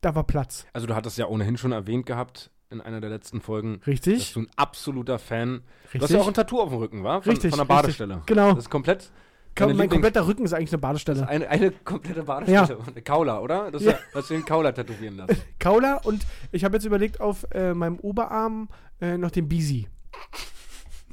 [0.00, 0.66] da war Platz.
[0.72, 4.32] Also du hattest ja ohnehin schon erwähnt gehabt in einer der letzten Folgen, dass Richtig?
[4.34, 5.48] du ein absoluter Fan.
[5.48, 6.02] Du Richtig.
[6.02, 7.22] hast ja auch ein Tattoo auf dem Rücken, war?
[7.22, 7.98] Von, Richtig, Von der richtig.
[7.98, 8.22] Badestelle.
[8.26, 8.50] genau.
[8.54, 9.12] Das ist komplett.
[9.54, 11.20] Ka- mein Lieblings- kompletter Rücken ist eigentlich eine Das Badestelle.
[11.22, 12.78] ist eine, eine komplette Badestelle.
[12.86, 13.70] Eine Kaula, oder?
[13.70, 13.92] Das ist Ja.
[13.92, 13.98] ja.
[14.14, 15.36] hast du den Kaula tätowieren lassen.
[15.58, 18.68] Kaula und ich habe jetzt überlegt, auf äh, meinem Oberarm
[19.00, 19.86] äh, noch den Bisi.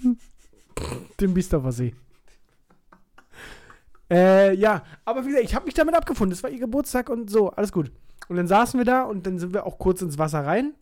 [1.20, 1.94] den Biestoffer See.
[4.10, 6.34] Äh, ja, aber wie gesagt, ich habe mich damit abgefunden.
[6.34, 7.92] Es war ihr Geburtstag und so, alles gut.
[8.28, 10.74] Und dann saßen wir da und dann sind wir auch kurz ins Wasser rein.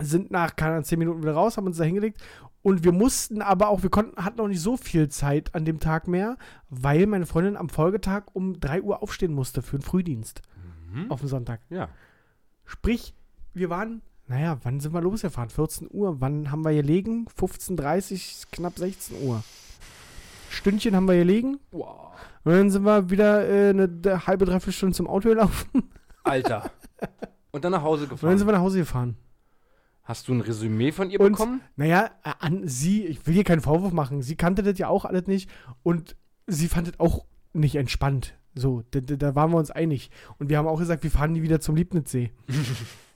[0.00, 2.20] Sind nach, keine Ahnung, 10 Minuten wieder raus, haben uns da hingelegt.
[2.62, 5.80] Und wir mussten aber auch, wir konnten, hatten auch nicht so viel Zeit an dem
[5.80, 6.36] Tag mehr,
[6.70, 10.40] weil meine Freundin am Folgetag um 3 Uhr aufstehen musste für einen Frühdienst
[10.92, 11.10] Mhm.
[11.10, 11.60] auf dem Sonntag.
[11.70, 11.88] Ja.
[12.64, 13.14] Sprich,
[13.52, 15.50] wir waren, naja, wann sind wir losgefahren?
[15.50, 16.20] 14 Uhr.
[16.20, 17.26] Wann haben wir gelegen?
[17.38, 19.42] 15.30 knapp 16 Uhr.
[20.50, 21.58] Stündchen haben wir gelegen.
[21.72, 22.12] Wow.
[22.44, 25.90] Und dann sind wir wieder äh, eine halbe, dreiviertel Stunde zum Auto gelaufen.
[26.22, 26.70] Alter.
[27.50, 28.46] Und dann nach Hause Und dann sind gefahren.
[28.46, 29.16] wir nach Hause gefahren.
[30.04, 31.60] Hast du ein Resümee von ihr Und- bekommen?
[31.76, 34.22] Naja, äh, an sie, ich will ihr keinen Vorwurf machen.
[34.22, 35.48] Sie kannte das ja auch alles nicht.
[35.82, 36.14] Und
[36.46, 38.34] sie fand das auch nicht entspannt.
[38.54, 40.10] So, da, da waren wir uns einig.
[40.38, 42.30] Und wir haben auch gesagt, wir fahren nie wieder zum Liebnitzsee.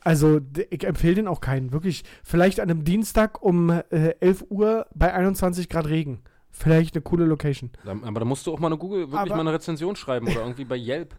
[0.05, 1.73] Also, ich empfehle den auch keinen.
[1.73, 6.21] Wirklich, vielleicht an einem Dienstag um äh, 11 Uhr bei 21 Grad Regen.
[6.59, 7.71] Vielleicht eine coole Location.
[7.85, 10.41] Aber da musst du auch mal eine Google, wirklich Aber- mal eine Rezension schreiben oder
[10.41, 11.17] irgendwie bei Yelp.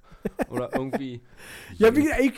[0.49, 1.21] oder irgendwie.
[1.77, 2.33] Ja, wie, ey,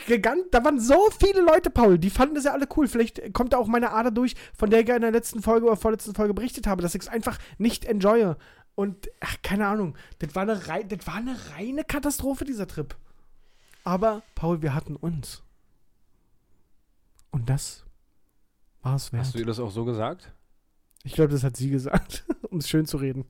[0.52, 2.86] da waren so viele Leute, Paul, die fanden das ja alle cool.
[2.86, 5.66] Vielleicht kommt da auch meine Ader durch, von der ich ja in der letzten Folge
[5.66, 8.36] oder vorletzten Folge berichtet habe, dass ich es einfach nicht enjoye.
[8.76, 10.54] Und, ach, keine Ahnung, das war, eine
[10.86, 12.94] das war eine reine Katastrophe, dieser Trip.
[13.84, 15.42] Aber, Paul, wir hatten uns.
[17.32, 17.84] Und das
[18.82, 19.24] war es wert.
[19.24, 20.32] Hast du ihr das auch so gesagt?
[21.04, 23.24] Ich glaube, das hat sie gesagt, um es schön zu reden.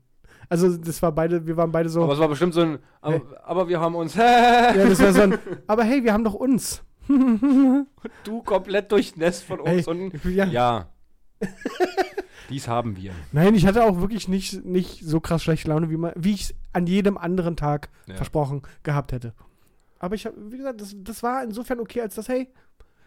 [0.48, 2.02] Also, das war beide, wir waren beide so.
[2.02, 2.78] Aber es war bestimmt so ein.
[3.00, 3.22] Aber, Hey.
[3.44, 4.14] aber wir haben uns.
[4.16, 5.38] ja, das war so ein.
[5.66, 6.82] Aber hey, wir haben doch uns.
[8.24, 10.12] du komplett durchnässt von uns und.
[10.24, 10.44] ja.
[10.44, 10.88] Ja.
[12.50, 13.12] Dies haben wir.
[13.32, 16.42] Nein, ich hatte auch wirklich nicht, nicht so krass schlechte Laune, wie, man- wie ich
[16.42, 18.16] es an jedem anderen Tag Ja.
[18.16, 19.32] versprochen gehabt hätte.
[19.98, 22.52] Aber ich habe, wie gesagt, das, das war insofern okay, als dass, hey,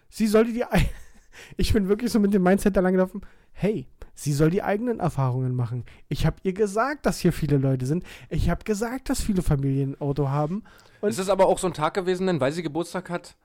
[0.10, 0.64] sie sollte die.
[1.58, 3.22] Ich bin wirklich so mit dem Mindset da lang gelaufen,
[3.52, 5.84] hey, sie soll die eigenen Erfahrungen machen.
[6.10, 8.04] Ich habe ihr gesagt, dass hier viele Leute sind.
[8.30, 10.64] Ich habe gesagt, dass viele Familien ein Auto haben.
[11.02, 13.36] Und- Ist es aber auch so ein Tag gewesen, denn weil sie Geburtstag hat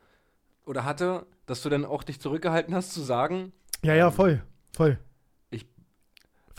[0.65, 4.43] oder hatte, dass du dann auch dich zurückgehalten hast zu sagen, Ja, ja, voll.
[4.75, 4.99] Voll.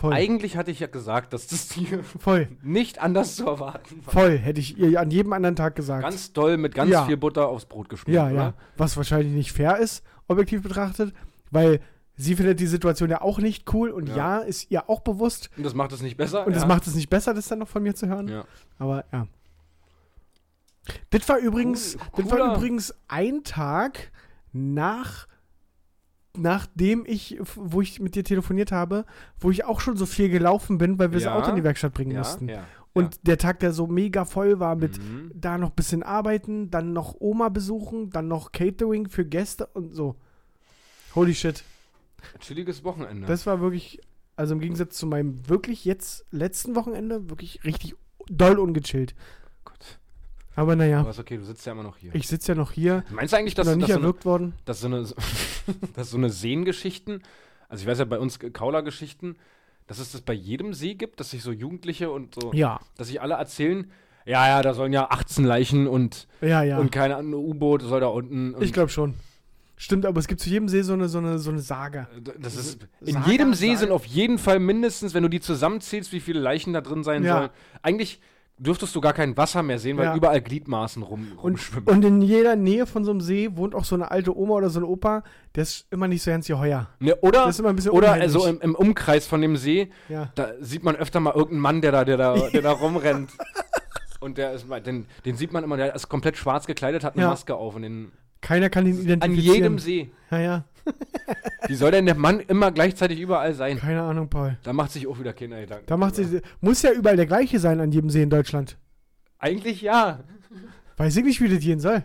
[0.02, 0.14] Voll.
[0.14, 2.50] eigentlich hatte ich ja gesagt, dass das hier voll.
[2.62, 4.14] nicht anders zu erwarten war.
[4.14, 4.38] Voll.
[4.38, 6.02] Hätte ich ihr an jedem anderen Tag gesagt.
[6.04, 7.06] Ganz doll mit ganz Ja.
[7.06, 8.16] viel Butter aufs Brot geschmiert.
[8.16, 8.34] Ja, oder?
[8.36, 8.54] ja.
[8.78, 11.14] Was wahrscheinlich nicht fair ist, objektiv betrachtet,
[11.52, 11.80] weil
[12.16, 14.38] sie findet die Situation ja auch nicht cool und ja, Ja.
[14.40, 15.50] ist ihr auch bewusst.
[15.56, 16.46] Und das macht es nicht besser.
[16.46, 16.60] Und ja.
[16.60, 18.28] das macht es nicht besser, das dann noch von mir zu hören.
[18.28, 18.44] Ja.
[18.80, 19.28] Aber ja.
[21.12, 24.12] Das war übrigens, Cool- das war übrigens ein Tag
[24.52, 25.28] nach
[26.38, 29.06] nachdem ich, wo ich mit dir telefoniert habe,
[29.40, 31.36] wo ich auch schon so viel gelaufen bin, weil wir das Ja.
[31.38, 32.48] Auto in die Werkstatt bringen ja, mussten.
[32.50, 32.66] ja.
[32.94, 35.32] Und der Tag, der so mega voll war mit Mhm.
[35.34, 39.94] da noch ein bisschen arbeiten, dann noch Oma besuchen, dann noch Catering für Gäste und
[39.94, 40.16] so.
[41.16, 41.64] Holy shit.
[42.40, 43.28] Chilliges Wochenende.
[43.28, 44.02] Das war wirklich,
[44.36, 47.96] also im Gegensatz zu meinem wirklich jetzt letzten Wochenende, wirklich richtig
[48.30, 49.16] doll ungechillt.
[49.64, 50.00] Gott.
[50.56, 52.14] Aber naja, Aber ist okay, du sitzt ja immer noch hier.
[52.14, 54.54] ich sitze ja noch hier, Meinst du eigentlich, dass, noch nicht dass, so eine, worden.
[54.66, 55.06] dass, so eine,
[55.96, 57.24] dass so eine Seengeschichten,
[57.70, 59.38] also ich weiß ja bei uns Kaula-Geschichten,
[59.88, 63.08] dass es das bei jedem See gibt, dass sich so Jugendliche und so, Ja, dass
[63.08, 63.90] sich alle erzählen,
[64.26, 66.78] ja, ja, da sollen ja 18 Leichen und, ja, ja.
[66.80, 68.56] und keine Ahnung, U-Boot soll da unten.
[68.62, 69.16] Ich glaube schon.
[69.78, 72.08] Stimmt, aber es gibt zu jedem See so eine, so eine, so eine Sage.
[72.20, 73.80] D- Das ist, in Saga, jedem See Saga.
[73.80, 77.24] sind auf jeden Fall mindestens, wenn du die zusammenzählst, wie viele Leichen da drin sein
[77.24, 77.38] Ja.
[77.38, 77.50] sollen.
[77.82, 78.22] Eigentlich
[78.64, 80.16] dürftest du gar kein Wasser mehr sehen, weil Ja.
[80.16, 81.88] überall Gliedmaßen rum, Und, rumschwimmen.
[81.90, 84.70] und in jeder Nähe von so einem See wohnt auch so eine alte Oma oder
[84.70, 85.24] so ein Opa,
[85.56, 86.88] der ist immer nicht so ganz geheuer.
[87.00, 89.90] ne, oder Das ist immer ein bisschen oder also im, im Umkreis von dem See,
[90.10, 90.32] Ja.
[90.36, 93.32] da sieht man öfter mal irgendeinen Mann, der da, der da, der da rumrennt.
[94.20, 97.24] Und der ist, den, den sieht man immer, der ist komplett schwarz gekleidet, hat eine
[97.24, 97.30] Ja.
[97.30, 97.76] Maske auf.
[97.76, 99.56] Und den, Keiner kann ihn an identifizieren.
[99.56, 100.12] jedem See.
[100.30, 100.64] Ja, ja.
[101.68, 103.78] Wie soll denn der Mann immer gleichzeitig überall sein?
[103.80, 104.58] Keine Ahnung, Paul.
[104.64, 105.86] Da macht sich auch wieder keiner Gedanken.
[105.88, 108.78] Da macht sie, muss ja überall der gleiche sein an jedem See in Deutschland.
[109.38, 110.20] Eigentlich ja.
[110.98, 112.04] Weiß ich nicht, wie das gehen soll.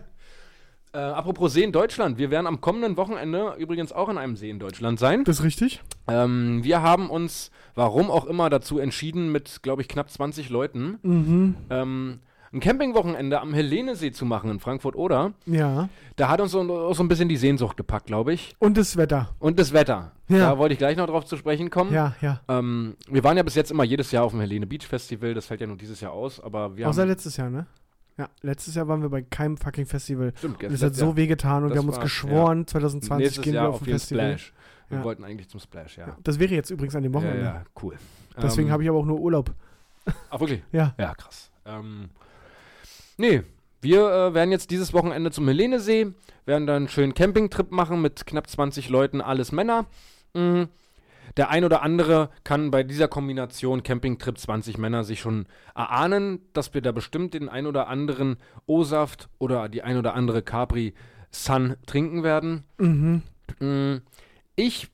[0.93, 2.17] Äh, apropos See in Deutschland.
[2.17, 5.23] Wir werden am kommenden Wochenende übrigens auch in einem See in Deutschland sein.
[5.25, 5.81] Das ist richtig.
[6.07, 10.97] Ähm, wir haben uns, warum auch immer, dazu entschieden, mit, glaube ich, knapp 20 Leuten
[11.03, 11.55] Mhm.
[11.69, 12.19] ähm,
[12.53, 15.33] ein Campingwochenende am Helenesee zu machen in Frankfurt-Oder.
[15.45, 15.89] Ja.
[16.15, 18.55] Da hat uns so, auch so ein bisschen die Sehnsucht gepackt, glaube ich.
[18.59, 19.35] Und das Wetter.
[19.39, 20.11] Und das Wetter.
[20.29, 20.37] Ja.
[20.51, 21.93] Da wollte ich gleich noch drauf zu sprechen kommen.
[21.93, 22.41] Ja, ja.
[22.47, 25.33] Ähm, wir waren ja bis jetzt immer jedes Jahr auf dem Helene Beach Festival.
[25.33, 26.39] Das fällt ja nur dieses Jahr aus.
[26.39, 27.09] Aber wir Außer haben.
[27.09, 27.65] letztes Jahr, ne?
[28.17, 30.33] Ja, letztes Jahr waren wir bei keinem fucking Festival.
[30.37, 33.23] Stimmt, Und gestern- es hat so wehgetan und Das wir haben uns war- geschworen, 2020
[33.25, 34.37] nächstes gehen Jahr wir auf auf ein jeden Festival.
[34.39, 34.53] Splash.
[34.89, 35.03] Wir Ja.
[35.03, 36.07] wollten eigentlich zum Splash, ja.
[36.07, 37.43] Ja, das wäre jetzt übrigens an dem Ja, Wochenende.
[37.43, 37.95] ja, cool.
[38.41, 39.53] Deswegen Ähm, habe ich aber auch nur Urlaub.
[40.29, 40.63] Ach, wirklich?
[40.71, 40.95] Ja.
[40.97, 41.51] Ja, krass.
[41.65, 42.09] Ähm,
[43.17, 43.43] nee,
[43.81, 46.13] wir äh, werden jetzt dieses Wochenende zum Helenesee,
[46.45, 49.85] werden dann einen schönen Campingtrip machen mit knapp 20 Leuten, alles Männer.
[50.33, 50.69] Mhm.
[51.35, 56.73] Der ein oder andere kann bei dieser Kombination Campingtrip 20 Männer sich schon erahnen, dass
[56.73, 60.93] wir da bestimmt den ein oder anderen O-Saft oder die ein oder andere Capri
[61.29, 62.63] Sun trinken werden.
[62.77, 63.21] Mhm.
[63.59, 63.97] Mm,
[64.55, 64.89] Ich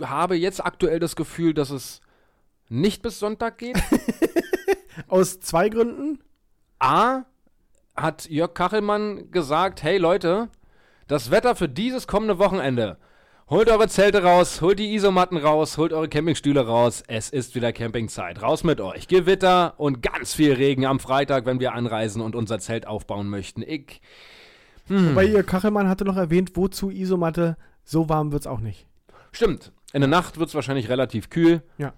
[0.00, 2.00] äh, habe jetzt aktuell das Gefühl, dass es
[2.68, 3.80] nicht bis Sonntag geht.
[5.08, 6.20] Aus zwei Gründen.
[6.78, 7.24] A
[7.96, 10.48] hat Jörg Kachelmann gesagt, hey Leute,
[11.08, 12.98] das Wetter für dieses kommende Wochenende.
[13.48, 17.04] Holt eure Zelte raus, holt die Isomatten raus, holt eure Campingstühle raus.
[17.06, 18.42] Es ist wieder Campingzeit.
[18.42, 19.06] Raus mit euch.
[19.06, 23.62] Gewitter und ganz viel Regen am Freitag, wenn wir anreisen und unser Zelt aufbauen möchten.
[23.62, 24.00] Ich.
[24.88, 25.10] Hm.
[25.10, 28.86] Wobei ihr Kachelmann hatte noch erwähnt, wozu Isomatte, so warm wird es auch nicht.
[29.30, 29.70] Stimmt.
[29.92, 31.62] In der Nacht wird es wahrscheinlich relativ kühl.
[31.78, 31.92] Ja.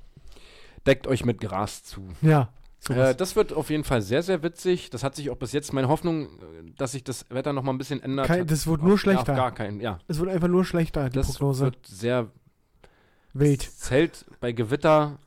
[0.87, 2.03] Deckt euch mit Gras zu.
[2.21, 2.51] Ja.
[2.89, 4.91] Äh, das wird auf jeden Fall sehr, sehr witzig.
[4.91, 7.73] Das hat sich auch bis jetzt meine Hoffnung, äh, dass sich das Wetter noch mal
[7.73, 8.27] ein bisschen ändert.
[8.27, 9.35] Kein, das wird nur Auf schlechter.
[9.35, 9.99] gar keinen, ja.
[10.09, 11.65] Es wird einfach nur schlechter, die Das Prognose.
[11.67, 12.29] wird sehr
[13.35, 13.63] Wild.
[13.63, 15.19] Zelt bei Gewitter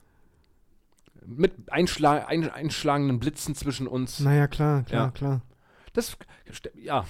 [1.26, 4.20] mit einschla ein einschlagenden Blitzen zwischen uns.
[4.20, 5.12] Naja, klar, klar, Ja.
[5.12, 5.42] klar.
[5.94, 6.18] Das,
[6.82, 7.06] ja,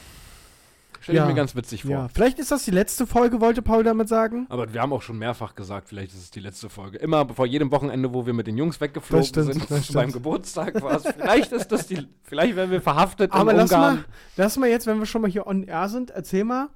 [1.02, 1.24] stelle Ja.
[1.26, 1.92] ich mir ganz witzig vor.
[1.92, 4.46] Ja, vielleicht ist das die letzte Folge, wollte Paul damit sagen.
[4.50, 6.98] Aber wir haben auch schon mehrfach gesagt, vielleicht ist es die letzte Folge.
[7.00, 10.12] Immer vor jedem Wochenende, wo wir mit den Jungs weggeflogen stimmt, sind, zu meinem.
[10.12, 11.04] Geburtstag war es.
[11.08, 13.96] Vielleicht ist das die, vielleicht werden wir verhaftet Aber in lass Ungarn.
[13.96, 14.06] mal,
[14.38, 16.70] lass mal jetzt, wenn wir schon mal hier on air sind, erzähl mal,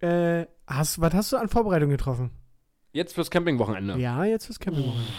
[0.00, 2.30] äh, hast, was hast du an Vorbereitungen getroffen?
[2.92, 3.96] Jetzt fürs Campingwochenende.
[3.98, 5.10] Ja, jetzt fürs Campingwochenende.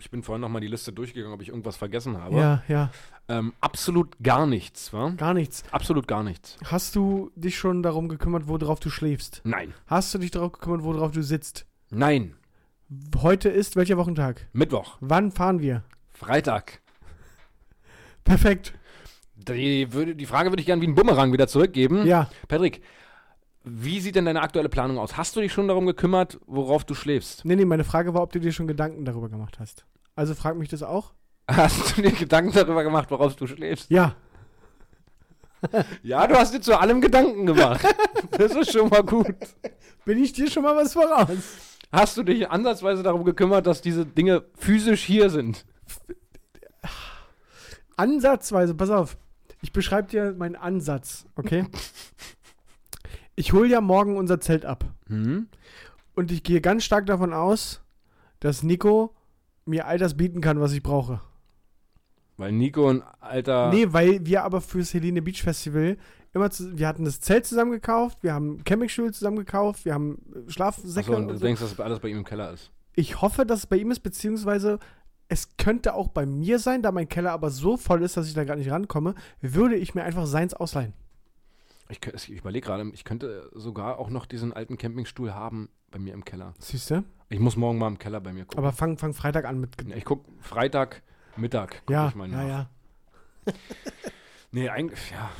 [0.00, 2.36] Ich bin vorhin noch mal die Liste durchgegangen, ob ich irgendwas vergessen habe.
[2.36, 2.90] Ja, ja,
[3.28, 5.10] Ähm, absolut gar nichts, wa?
[5.16, 5.64] gar nichts.
[5.70, 6.56] Absolut gar nichts.
[6.64, 9.40] Hast du dich schon darum gekümmert, worauf du schläfst?
[9.44, 9.74] Nein.
[9.86, 11.66] Hast du dich darum gekümmert, worauf du sitzt?
[11.90, 12.34] Nein.
[13.18, 14.46] Heute ist welcher Wochentag?
[14.52, 14.96] Mittwoch.
[15.00, 15.84] Wann fahren wir?
[16.10, 16.80] Freitag.
[18.24, 18.74] Perfekt.
[19.36, 22.06] Die, würde, die Frage würde ich gerne wie ein Bumerang wieder zurückgeben.
[22.06, 22.82] Ja, Patrick,
[23.70, 25.16] wie sieht denn deine aktuelle Planung aus?
[25.16, 27.44] Hast du dich schon darum gekümmert, worauf du schläfst?
[27.44, 29.84] nee, nee, meine Frage war, ob du dir schon Gedanken darüber gemacht hast.
[30.16, 31.12] Also frag mich das auch.
[31.50, 33.90] Hast du dir Gedanken darüber gemacht, worauf du schläfst?
[33.90, 34.14] Ja,
[36.02, 37.84] Ja, du hast dir zu allem Gedanken gemacht.
[38.32, 39.26] Das ist schon mal gut.
[40.04, 41.28] bin ich dir schon mal was voraus?
[41.90, 45.64] Hast du dich ansatzweise darum gekümmert, dass diese Dinge physisch hier sind?
[47.96, 49.16] Ansatzweise, pass auf.
[49.60, 51.64] Ich beschreibe dir meinen Ansatz, okay?
[53.38, 54.84] Ich hole ja morgen unser Zelt ab.
[55.06, 55.46] Hm?
[56.16, 57.80] Und ich gehe ganz stark davon aus,
[58.40, 59.14] dass Nico
[59.64, 61.20] mir all das bieten kann, was ich brauche.
[62.36, 63.70] Weil Nico ein alter.
[63.72, 65.98] Nee, weil wir aber fürs Helene Beach Festival
[66.32, 70.18] immer zu, wir hatten das Zelt zusammen gekauft, wir haben Campingstühle zusammen gekauft, wir haben
[70.34, 71.46] äh, Schlafsäcke Achso, und und du so.
[71.46, 72.72] denkst, dass alles bei ihm im Keller ist.
[72.96, 74.80] Ich hoffe, dass es bei ihm ist, beziehungsweise
[75.28, 78.34] es könnte auch bei mir sein, da mein Keller aber so voll ist, dass ich
[78.34, 80.92] da gar nicht rankomme, würde ich mir einfach seins ausleihen.
[81.90, 86.12] Ich, ich überlege gerade, ich könnte sogar auch noch diesen alten Campingstuhl haben bei mir
[86.12, 86.54] im Keller.
[86.58, 87.04] Siehst du?
[87.30, 88.58] Ich muss morgen mal im Keller bei mir gucken.
[88.58, 89.70] Aber fang, fang Freitag an mit.
[89.94, 91.02] ich gucke Freitag
[91.36, 91.82] Mittag.
[91.86, 92.42] Guck ja, ich mal nach.
[92.42, 92.48] ja,
[93.46, 93.54] ja.
[94.50, 95.30] Nee, eigentlich, ja.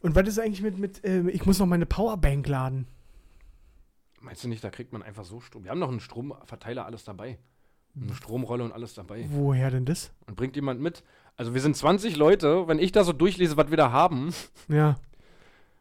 [0.00, 2.86] Und was ist eigentlich mit, mit ähm, ich muss noch meine Powerbank laden.
[4.20, 5.64] Meinst du nicht, da kriegt man einfach so Strom?
[5.64, 7.38] Wir haben noch einen Stromverteiler, alles dabei.
[7.96, 9.24] Eine Stromrolle und alles dabei.
[9.28, 10.12] Woher denn das?
[10.26, 11.04] Und bringt jemand mit?
[11.36, 12.66] Also wir sind 20 Leute.
[12.66, 14.34] Wenn ich da so durchlese, was wir da haben,
[14.68, 14.96] Ja.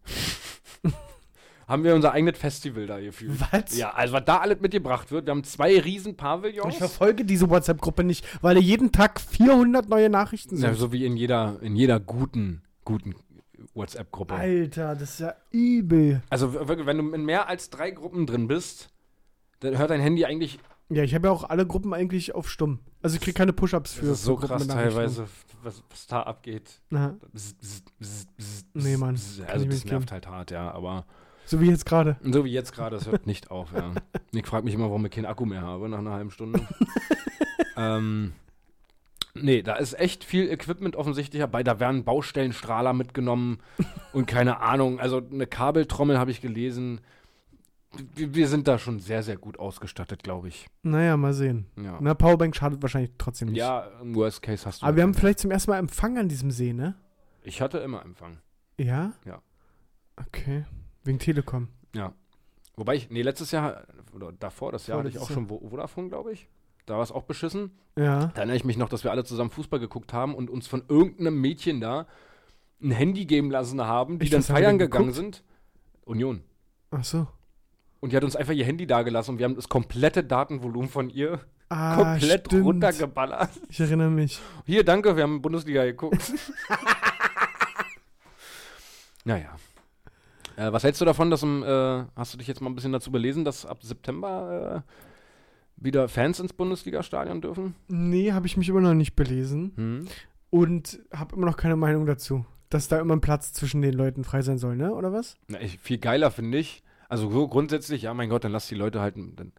[1.67, 3.39] haben wir unser eigenes Festival da gefühlt.
[3.51, 3.77] Was?
[3.77, 5.25] Ja, also was da alles mitgebracht wird.
[5.25, 6.75] Wir haben zwei riesen Ich Pavillons.
[6.75, 10.65] verfolge diese WhatsApp-Gruppe nicht, weil jeden Tag 400 neue Nachrichten sind.
[10.67, 13.15] Ja, so wie in jeder, in jeder guten, guten
[13.73, 14.33] WhatsApp-Gruppe.
[14.35, 16.21] Alter, das ist ja übel.
[16.29, 18.89] Also wirklich, wenn du in mehr als drei Gruppen drin bist,
[19.61, 20.59] dann hört dein Handy eigentlich
[20.89, 22.79] Ja, ich habe ja auch alle Gruppen eigentlich auf stumm.
[23.01, 24.05] Also ich kriege keine Push-Ups für.
[24.05, 25.27] das ist so für krass teilweise,
[25.63, 26.81] was, was da abgeht.
[26.89, 31.05] Bzz, bzz, bzz, Nee, Mann, Also das nervt halt hart, ja, aber
[31.45, 32.17] so wie jetzt gerade.
[32.23, 33.91] so wie jetzt gerade, das hört nicht auf, ja.
[34.31, 36.61] Ich frage mich immer, warum ich keinen Akku mehr habe nach einer halben Stunde.
[37.77, 38.34] ähm,
[39.34, 41.63] nee, da ist echt viel Equipment offensichtlich dabei.
[41.63, 43.59] Da werden Baustellenstrahler mitgenommen
[44.13, 44.99] und keine Ahnung.
[44.99, 47.01] Also eine Kabeltrommel habe ich gelesen.
[48.15, 50.67] Wir, sind da schon sehr, sehr gut ausgestattet, glaube ich.
[50.81, 51.67] Naja, mal sehen.
[51.75, 51.97] Ja.
[52.01, 53.57] Na, Powerbank schadet wahrscheinlich trotzdem nicht.
[53.57, 54.85] ja, im Worst Case hast du.
[54.85, 56.95] Aber wir haben vielleicht zum ersten Mal Empfang an diesem See, ne?
[57.43, 58.39] ich hatte immer Empfang.
[58.79, 59.13] Ja?
[59.25, 59.41] Ja.
[60.15, 60.65] Okay.
[61.03, 61.67] Wegen Telekom.
[61.93, 62.13] Ja.
[62.75, 63.83] Wobei ich, nee, letztes Jahr,
[64.13, 66.47] oder davor, das Jahr hatte ich auch schon Vo- Vodafone, glaube ich.
[66.85, 67.71] Da war es auch beschissen.
[67.97, 68.27] Ja.
[68.27, 70.83] Da erinnere ich mich noch, dass wir alle zusammen Fußball geguckt haben und uns von
[70.87, 72.07] irgendeinem Mädchen da
[72.81, 75.43] ein Handy geben lassen haben, die Echt, dann feiern gegangen sind.
[76.05, 76.41] Union.
[76.91, 77.27] Ach so.
[78.03, 81.09] Und die hat uns einfach ihr Handy dagelassen und wir haben das komplette Datenvolumen von
[81.09, 81.39] ihr
[81.69, 82.65] Ah, komplett stimmt.
[82.65, 83.49] runtergeballert.
[83.69, 84.41] Ich erinnere mich.
[84.65, 86.21] Hier, danke, wir haben Bundesliga geguckt.
[89.23, 89.55] naja.
[90.57, 92.91] Äh, was hältst du davon, dass im, äh, hast du dich jetzt mal ein bisschen
[92.91, 94.91] dazu belesen, dass ab September äh,
[95.77, 97.73] wieder Fans ins Bundesliga-Stadion dürfen?
[97.87, 99.71] Nee, habe ich mich immer noch nicht belesen.
[99.77, 100.07] Hm?
[100.49, 102.45] Und habe immer noch keine Meinung dazu.
[102.69, 104.93] Dass da immer ein Platz zwischen den Leuten frei sein soll, ne?
[104.93, 105.37] Oder was?
[105.47, 106.82] Na, ich, viel geiler finde ich.
[107.14, 109.51] Also so grundsätzlich, ja, mein Gott, dann lass die Leute halt dann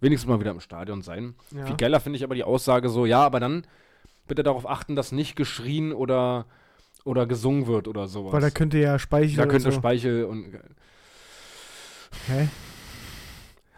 [0.00, 1.34] wenigstens mal wieder im Stadion sein.
[1.50, 1.66] Ja.
[1.66, 3.66] Viel geiler finde ich aber die Aussage so, ja, aber dann
[4.28, 6.46] bitte darauf achten, dass nicht geschrien oder,
[7.04, 8.32] oder gesungen wird oder sowas.
[8.32, 9.76] Weil da könnte ja Speichel da könnte so.
[9.76, 10.52] Speichel und.
[12.28, 12.48] Hä?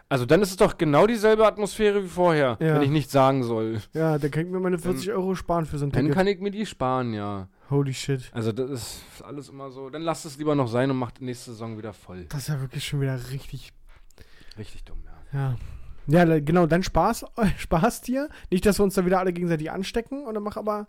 [0.09, 2.75] Also dann ist es doch genau dieselbe Atmosphäre wie vorher, Ja.
[2.75, 3.81] wenn ich nicht sagen soll.
[3.93, 6.15] Ja, da kann ich mir meine 40 Euro sparen für so ein Dann Ticket.
[6.15, 7.47] kann ich mir die sparen, ja.
[7.73, 8.29] Holy shit.
[8.31, 9.89] Also das ist alles immer so.
[9.89, 12.25] Dann lasst es lieber noch sein und macht nächste Saison wieder voll.
[12.29, 13.73] Das ist ja wirklich schon wieder richtig.
[14.57, 14.99] Richtig dumm,
[15.33, 15.39] ja.
[15.39, 16.25] Ja.
[16.25, 17.25] Ja, genau, dann Spaß,
[17.57, 18.29] Spaß dir.
[18.51, 20.87] Nicht, dass wir uns da wieder alle gegenseitig anstecken und dann mach aber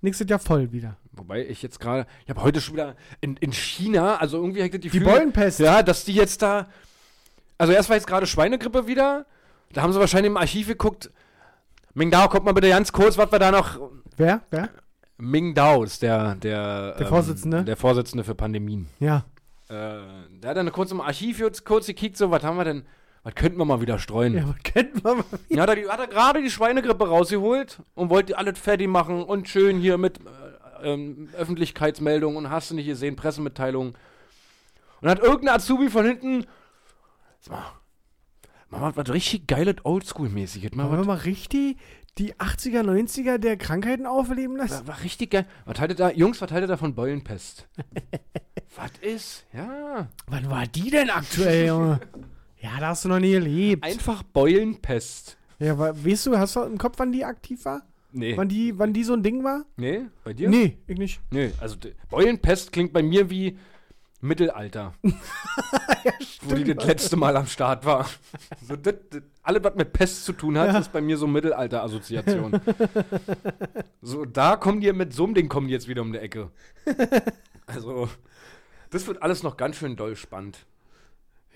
[0.00, 0.96] nächstes Jahr voll wieder.
[1.12, 4.70] Wobei ich jetzt gerade, ich habe heute schon wieder in, in China, also irgendwie ich
[4.70, 5.60] das Die Gefühl, Beulenpest.
[5.60, 6.68] ja, dass die jetzt da,
[7.58, 9.24] also erst war jetzt gerade Schweinegrippe wieder,
[9.72, 11.10] da haben sie wahrscheinlich im Archiv geguckt,
[11.94, 13.78] Mingdao, kommt mal bitte ganz kurz, was wir da noch,
[14.16, 14.42] Wer?
[14.50, 14.70] Wer?
[15.18, 17.64] Mingdao ist der, der, Der Vorsitzende?
[17.64, 18.88] der Vorsitzende für Pandemien.
[18.98, 19.24] Ja.
[19.68, 19.98] Äh,
[20.30, 22.84] der hat dann kurz im Archiv jetzt kurz gekickt, so, was haben wir denn,
[23.22, 24.34] was könnten wir mal wieder streuen?
[24.34, 25.24] Ja, was kennt man mal.
[25.48, 29.48] Ja, hat er, hat er gerade die Schweinegrippe rausgeholt und wollte alles fertig machen und
[29.48, 33.94] schön hier mit äh, ähm, Öffentlichkeitsmeldungen und hast du nicht gesehen, Pressemitteilungen.
[35.00, 36.46] Und hat irgendein Azubi von hinten.
[37.40, 37.72] Sag mal,
[38.70, 40.74] mach mal was richtig geiles Oldschool-mäßiges.
[40.74, 41.76] Mal wir mal richtig
[42.18, 44.86] die 80er, 90er der Krankheiten aufleben lassen?
[44.86, 45.46] war, war richtig geil.
[45.64, 47.68] Was haltet da, Jungs, was haltet da von Beulenpest?
[48.76, 49.44] was ist?
[49.52, 50.08] Ja.
[50.26, 52.00] Wann war die denn aktuell, Junge?
[52.58, 53.84] Ja, da hast du noch nie erlebt.
[53.84, 55.36] Einfach Beulenpest.
[55.60, 57.82] ja, wa- weißt du, hast du im Kopf, wann die aktiv war?
[58.12, 58.34] Nee.
[58.36, 59.66] Wann die, wann die so ein Ding war?
[59.76, 60.48] Nee, bei dir?
[60.48, 61.20] Nee, ich nicht.
[61.30, 61.76] Nee, also
[62.08, 63.58] Beulenpest klingt bei mir wie
[64.22, 64.94] Mittelalter.
[66.42, 68.08] wo die das letzte Mal am Start war.
[68.66, 70.78] So, das, das, alles, was mit Pest zu tun hat, Ja.
[70.78, 72.60] ist bei mir so Mittelalter-Assoziation.
[74.02, 76.50] so, da kommen die mit so einem Ding kommen die jetzt wieder um die Ecke.
[77.68, 78.08] Also,
[78.90, 80.66] das wird alles noch ganz schön doll spannend.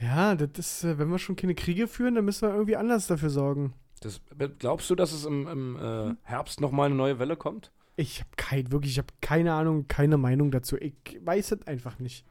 [0.01, 3.07] Ja, das ist, äh, wenn wir schon keine Kriege führen, dann müssen wir irgendwie anders
[3.07, 3.75] dafür sorgen.
[4.01, 4.21] Das,
[4.59, 7.71] glaubst du, dass es im, im äh, Herbst nochmal eine neue Welle kommt?
[7.95, 10.77] Ich habe kein, wirklich, ich habe keine Ahnung, keine Meinung dazu.
[10.79, 12.25] Ich weiß es einfach nicht.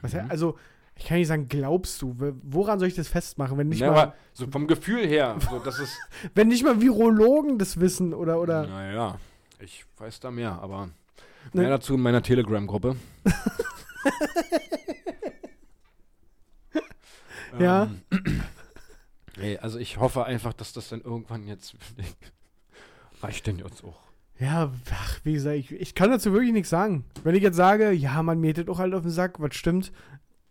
[0.00, 0.20] Was, Mhm.
[0.28, 0.56] Also,
[0.96, 2.14] ich kann nicht sagen, glaubst du?
[2.42, 5.58] Woran soll ich das festmachen, wenn nicht, Ja, mal, aber so vom Gefühl her, so,
[5.58, 5.96] dass es.
[6.34, 9.18] wenn nicht mal Virologen das wissen oder, oder Naja,
[9.58, 10.90] ich weiß da mehr, aber
[11.52, 11.60] Ne?
[11.60, 12.96] mehr dazu in meiner Telegram-Gruppe.
[17.58, 17.88] Ja.
[18.10, 18.42] Ähm,
[19.36, 21.76] nee, also ich hoffe einfach, dass das dann irgendwann jetzt.
[23.22, 24.00] Reicht denn jetzt auch?
[24.40, 27.04] Ja, ach, wie gesagt, ich, ich kann dazu wirklich nichts sagen.
[27.22, 29.92] Wenn ich jetzt sage, ja, man mäht auch halt auf den Sack, was stimmt,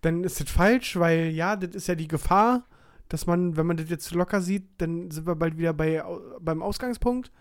[0.04, 2.66] dann ist das falsch, weil ja, das ist ja die Gefahr,
[3.10, 6.04] dass man, wenn man das jetzt locker sieht, dann sind wir bald wieder bei,
[6.40, 7.32] beim Ausgangspunkt.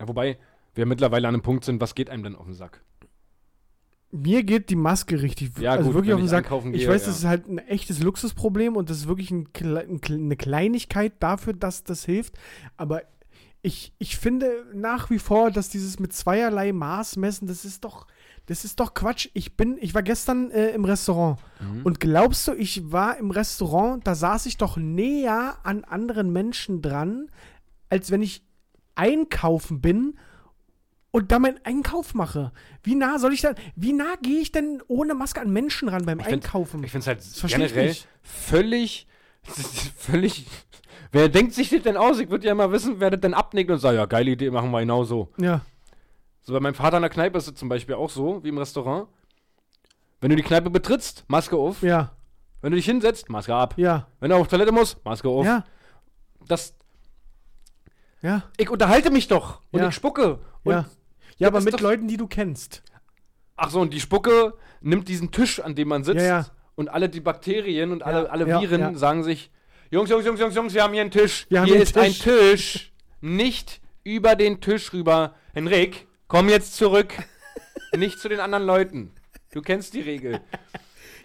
[0.00, 0.38] Ja, wobei
[0.74, 2.82] wir mittlerweile an einem Punkt sind, was geht einem denn auf den Sack?
[4.10, 6.44] Mir geht die Maske richtig, Ja, also gut, wirklich auf den ich Sack.
[6.44, 7.06] einkaufen ich gehe, weiß, ja.
[7.08, 11.84] das ist halt ein echtes Luxusproblem und das ist wirklich ein, eine Kleinigkeit dafür, dass
[11.84, 12.34] das hilft.
[12.76, 13.02] Aber
[13.62, 18.06] ich, ich finde nach wie vor, dass dieses mit zweierlei Maß messen, das ist doch,
[18.46, 19.28] das ist doch Quatsch.
[19.34, 21.38] Ich bin, ich war gestern äh, im Restaurant.
[21.60, 21.82] Mhm.
[21.84, 26.82] Und glaubst du, ich war im Restaurant, da saß ich doch näher an anderen Menschen
[26.82, 27.28] dran,
[27.88, 28.42] als wenn ich
[28.94, 30.18] einkaufen bin
[31.12, 32.52] und da meinen Einkauf mache.
[32.82, 36.04] Wie nah soll ich dann, wie nah gehe ich denn ohne Maske an Menschen ran
[36.04, 36.82] beim Ich Einkaufen?
[36.82, 38.08] Ich finde es halt ich generell nicht.
[38.22, 39.06] völlig,
[39.96, 40.46] völlig.
[41.12, 42.18] Wer denkt sich das denn aus?
[42.18, 44.70] Ich würde ja mal wissen, wer das denn abnickt und sagt, ja, geile Idee, machen
[44.70, 45.28] wir genau so.
[45.38, 45.60] ja.
[46.42, 48.58] So bei meinem Vater in der Kneipe ist es zum Beispiel auch so, wie im
[48.58, 49.08] Restaurant.
[50.20, 51.82] Wenn du die Kneipe betrittst, Maske auf.
[51.82, 52.12] Ja,
[52.60, 53.74] Wenn du dich hinsetzt, Maske ab.
[53.76, 55.44] ja, Wenn du auf Toilette musst, Maske auf.
[55.46, 55.64] ja,
[56.46, 56.74] Das,
[58.22, 59.88] ja, ich unterhalte mich doch und Ja.
[59.88, 60.38] ich spucke.
[60.64, 60.84] Und, ja.
[61.38, 62.82] Ja, aber mit Leuten, die du kennst.
[63.56, 66.20] Ach so, und die Spucke nimmt diesen Tisch, an dem man sitzt.
[66.20, 66.46] Ja, ja.
[66.74, 68.94] Und alle die Bakterien und alle, alle ja, Viren ja.
[68.94, 69.50] sagen sich,
[69.90, 71.46] Jungs, Jungs, Jungs, Jungs, Jungs, wir haben hier einen Tisch.
[71.48, 72.92] Wir hier ist einen ein Tisch.
[73.20, 75.34] Nicht über den Tisch rüber.
[75.52, 77.14] Henrik, komm jetzt zurück.
[77.96, 79.12] Nicht zu den anderen Leuten.
[79.52, 80.40] Du kennst die Regel.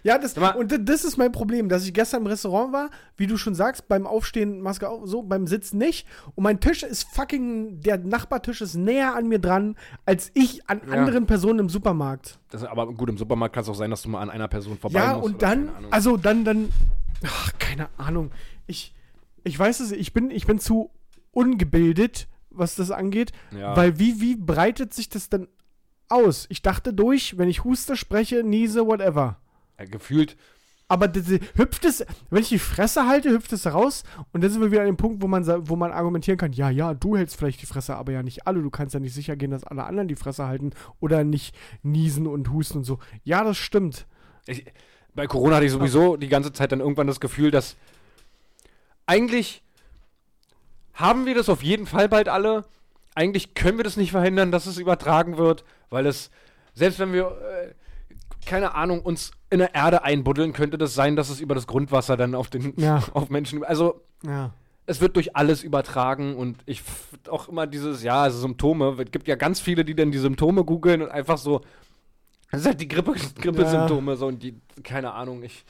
[0.04, 3.36] Ja, das, und das ist mein Problem, dass ich gestern im Restaurant war, wie du
[3.36, 6.06] schon sagst, beim Aufstehen Maske auf, so, beim Sitzen nicht.
[6.36, 10.82] Und mein Tisch ist fucking, der Nachbartisch ist näher an mir dran, als ich an
[10.86, 10.92] Ja.
[10.94, 12.38] anderen Personen im Supermarkt.
[12.50, 14.78] Das, aber gut, im Supermarkt kann es auch sein, dass du mal an einer Person
[14.78, 15.24] vorbei Ja, musst.
[15.24, 16.70] und oder dann, also dann, dann,
[17.26, 18.30] ach, keine Ahnung.
[18.68, 18.94] Ich,
[19.42, 20.90] ich weiß es, ich bin, ich bin zu
[21.32, 22.28] ungebildet,
[22.58, 23.76] was das angeht, Ja.
[23.76, 25.48] weil wie, wie breitet sich das denn
[26.08, 26.46] aus?
[26.48, 29.38] Ich dachte durch, wenn ich huste, spreche, niese, whatever.
[29.78, 30.36] ja, gefühlt,
[30.90, 34.04] Aber diese, hüpft es, wenn ich die Fresse halte, hüpft es raus.
[34.32, 36.70] Und dann sind wir wieder an dem Punkt, wo man, wo man argumentieren kann, ja,
[36.70, 38.62] ja, du hältst vielleicht die Fresse, aber ja nicht alle.
[38.62, 42.26] Du kannst ja nicht sicher gehen, dass alle anderen die Fresse halten oder nicht niesen
[42.26, 42.98] und husten und so.
[43.22, 44.06] Ja, das stimmt.
[44.46, 44.64] Ich,
[45.14, 47.76] bei Corona hatte ich sowieso die ganze Zeit dann irgendwann das Gefühl, dass
[49.06, 49.62] eigentlich
[50.98, 52.64] haben wir das auf jeden Fall bald alle.
[53.14, 56.30] Eigentlich können wir das nicht verhindern, dass es übertragen wird, weil es,
[56.74, 57.74] selbst wenn wir, äh,
[58.46, 62.16] keine Ahnung, uns in der Erde einbuddeln, könnte das sein, dass es über das Grundwasser
[62.16, 63.02] dann auf den, Ja.
[63.14, 64.52] auf Menschen, also Ja.
[64.86, 66.82] es wird durch alles übertragen und ich
[67.28, 70.64] auch immer dieses, ja, also Symptome, es gibt ja ganz viele, die dann die Symptome
[70.64, 71.60] googeln und einfach so,
[72.50, 75.64] das ist halt die Grippe, Grippesymptome, so und die, keine Ahnung, ich,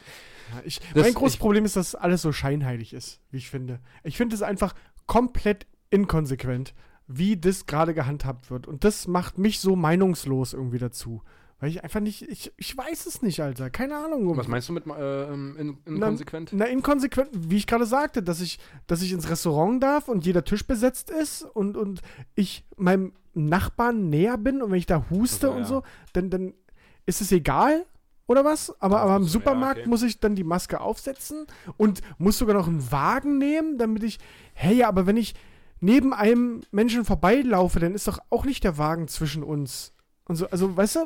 [0.54, 3.50] Ja, ich, Das- mein großes ich- Problem ist, dass alles so scheinheilig ist, wie ich
[3.50, 3.80] finde.
[4.02, 4.74] Ich finde es einfach
[5.08, 6.74] komplett inkonsequent,
[7.08, 8.68] wie das gerade gehandhabt wird.
[8.68, 11.22] Und das macht mich so meinungslos irgendwie dazu.
[11.60, 13.68] Weil ich einfach nicht, ich, ich weiß es nicht, Alter.
[13.68, 14.36] Keine Ahnung.
[14.36, 16.50] was meinst du mit äh, ähm, in, inkonsequent?
[16.52, 20.44] Na, inkonsequent, wie ich gerade sagte, dass ich, dass ich ins Restaurant darf und jeder
[20.44, 22.00] Tisch besetzt ist und, und
[22.36, 25.66] ich meinem Nachbarn näher bin und wenn ich da huste Ach so, und ja.
[25.66, 25.82] so,
[26.12, 26.54] dann, dann
[27.06, 27.86] ist es egal
[28.28, 28.72] oder was?
[28.80, 29.88] Aber, Ja, aber im so, ja, Supermarkt okay.
[29.88, 34.20] muss ich dann die Maske aufsetzen und muss sogar noch einen Wagen nehmen, damit ich,
[34.54, 35.34] hey, aber wenn ich
[35.80, 39.92] neben einem Menschen vorbeilaufe, dann ist doch auch nicht der Wagen zwischen uns.
[40.26, 41.00] Und so, also, weißt du,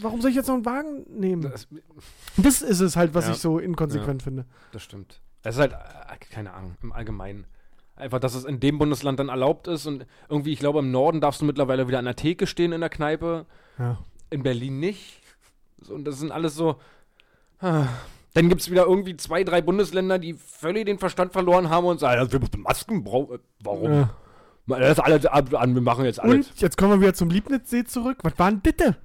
[0.00, 1.42] warum soll ich jetzt noch einen Wagen nehmen?
[1.42, 1.66] Das,
[2.36, 3.32] Das ist es halt, was Ja.
[3.32, 4.46] ich so inkonsequent finde.
[4.72, 5.20] das stimmt.
[5.42, 5.76] Es ist halt, äh,
[6.32, 7.46] keine Ahnung, im Allgemeinen.
[7.96, 11.20] Einfach, dass es in dem Bundesland dann erlaubt ist und irgendwie, ich glaube, im Norden
[11.20, 13.46] darfst du mittlerweile wieder an der Theke stehen in der Kneipe,
[13.78, 13.98] Ja.
[14.30, 15.20] in Berlin nicht.
[15.88, 16.76] Und das sind alles so.
[17.60, 17.86] ah.
[18.34, 22.00] Dann gibt es wieder irgendwie zwei, drei Bundesländer, die völlig den Verstand verloren haben und
[22.00, 23.38] sagen, wir müssen Masken brauchen.
[23.62, 23.92] Warum?
[23.92, 24.10] Ja.
[24.66, 26.48] Das ist alles ab, an, wir machen jetzt alles.
[26.48, 28.18] Und jetzt kommen wir wieder zum Liebnitzsee zurück.
[28.22, 28.96] Was war denn bitte?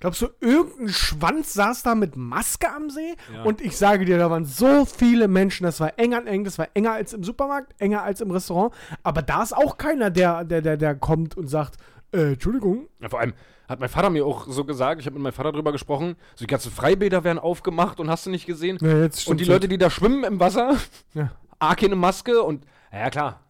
[0.00, 3.14] Glaubst du, irgendein Schwanz saß da mit Maske am See?
[3.32, 3.44] Ja.
[3.44, 5.64] Und ich sage dir, da waren so viele Menschen.
[5.64, 6.44] Das war eng an eng.
[6.44, 8.74] Das war enger als im Supermarkt, enger als im Restaurant.
[9.02, 11.76] Aber da ist auch keiner, der, der, der, der kommt und sagt,
[12.12, 12.88] äh, Entschuldigung.
[13.00, 13.34] Ja, vor allem
[13.68, 16.44] hat mein Vater mir auch so gesagt, ich habe mit meinem Vater drüber gesprochen, so
[16.44, 18.78] die ganzen Freibäder werden aufgemacht und hast du nicht gesehen.
[18.80, 20.76] Ja, jetzt und die Leute, die da schwimmen im Wasser,
[21.14, 21.32] Ja.
[21.58, 23.40] A, keine Maske und, ja, klar.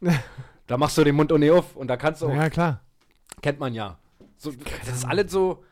[0.66, 2.80] da machst du den Mund auch nicht auf und da kannst du auch, Ja, klar.
[3.42, 3.98] kennt man ja.
[4.36, 4.52] So,
[4.86, 5.62] das ist alles so,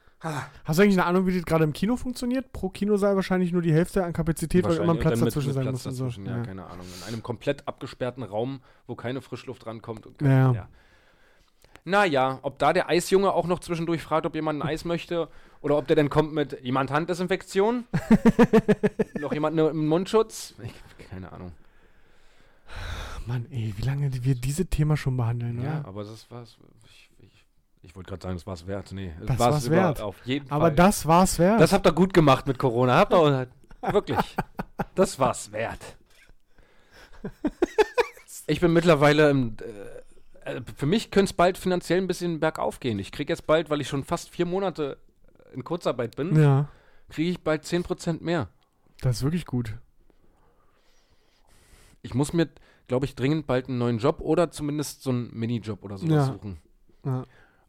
[0.64, 2.51] Hast du eigentlich eine Ahnung, wie das gerade im Kino funktioniert?
[2.51, 4.99] Pro Kinosaal wahrscheinlich nur die Hälfte an Kapazität, weil immer ein.
[4.99, 5.86] Platz dazwischen sein Platz muss.
[5.86, 6.05] und so.
[6.07, 6.42] dazwischen, Ja, Ja.
[6.42, 6.86] keine Ahnung.
[7.03, 10.07] In einem komplett abgesperrten Raum, wo keine Frischluft rankommt.
[10.07, 10.53] Und Ja, ja.
[10.53, 10.68] ja.
[11.85, 15.28] Naja, ob da der Eisjunge auch noch zwischendurch fragt, ob jemand ein Eis möchte
[15.61, 17.85] oder ob der dann kommt mit jemand Handdesinfektion,
[19.20, 20.55] noch jemand ne- im Mundschutz.
[20.62, 21.53] Ich, keine Ahnung.
[23.26, 25.89] Mann, ey, wie lange wir dieses Thema schon behandeln, Ja, oder?
[25.89, 26.57] aber das war's.
[26.87, 27.47] Ich, ich,
[27.82, 28.93] ich wollte gerade sagen, das war's wert.
[28.93, 30.01] Nee, es Das war's wert.
[30.01, 30.74] Auf jeden Aber Fall.
[30.74, 31.61] das war's wert.
[31.61, 32.97] das habt ihr gut gemacht mit Corona.
[32.97, 33.47] Habt ihr
[33.93, 34.18] wirklich.
[34.95, 35.80] Das war's wert.
[38.47, 39.57] Ich bin mittlerweile im.
[39.59, 39.93] Äh,
[40.76, 42.99] für mich könnte es bald finanziell ein bisschen bergauf gehen.
[42.99, 44.99] Ich kriege jetzt bald, weil ich schon fast vier Monate
[45.55, 46.68] in Kurzarbeit bin, ja,
[47.09, 48.49] kriege ich bald 10% mehr.
[49.01, 49.74] das ist wirklich gut.
[52.03, 52.49] Ich muss mir,
[52.88, 56.24] glaube ich, dringend bald einen neuen Job oder zumindest so einen Minijob oder sowas Ja.
[56.26, 56.59] suchen.
[57.05, 57.24] Ja.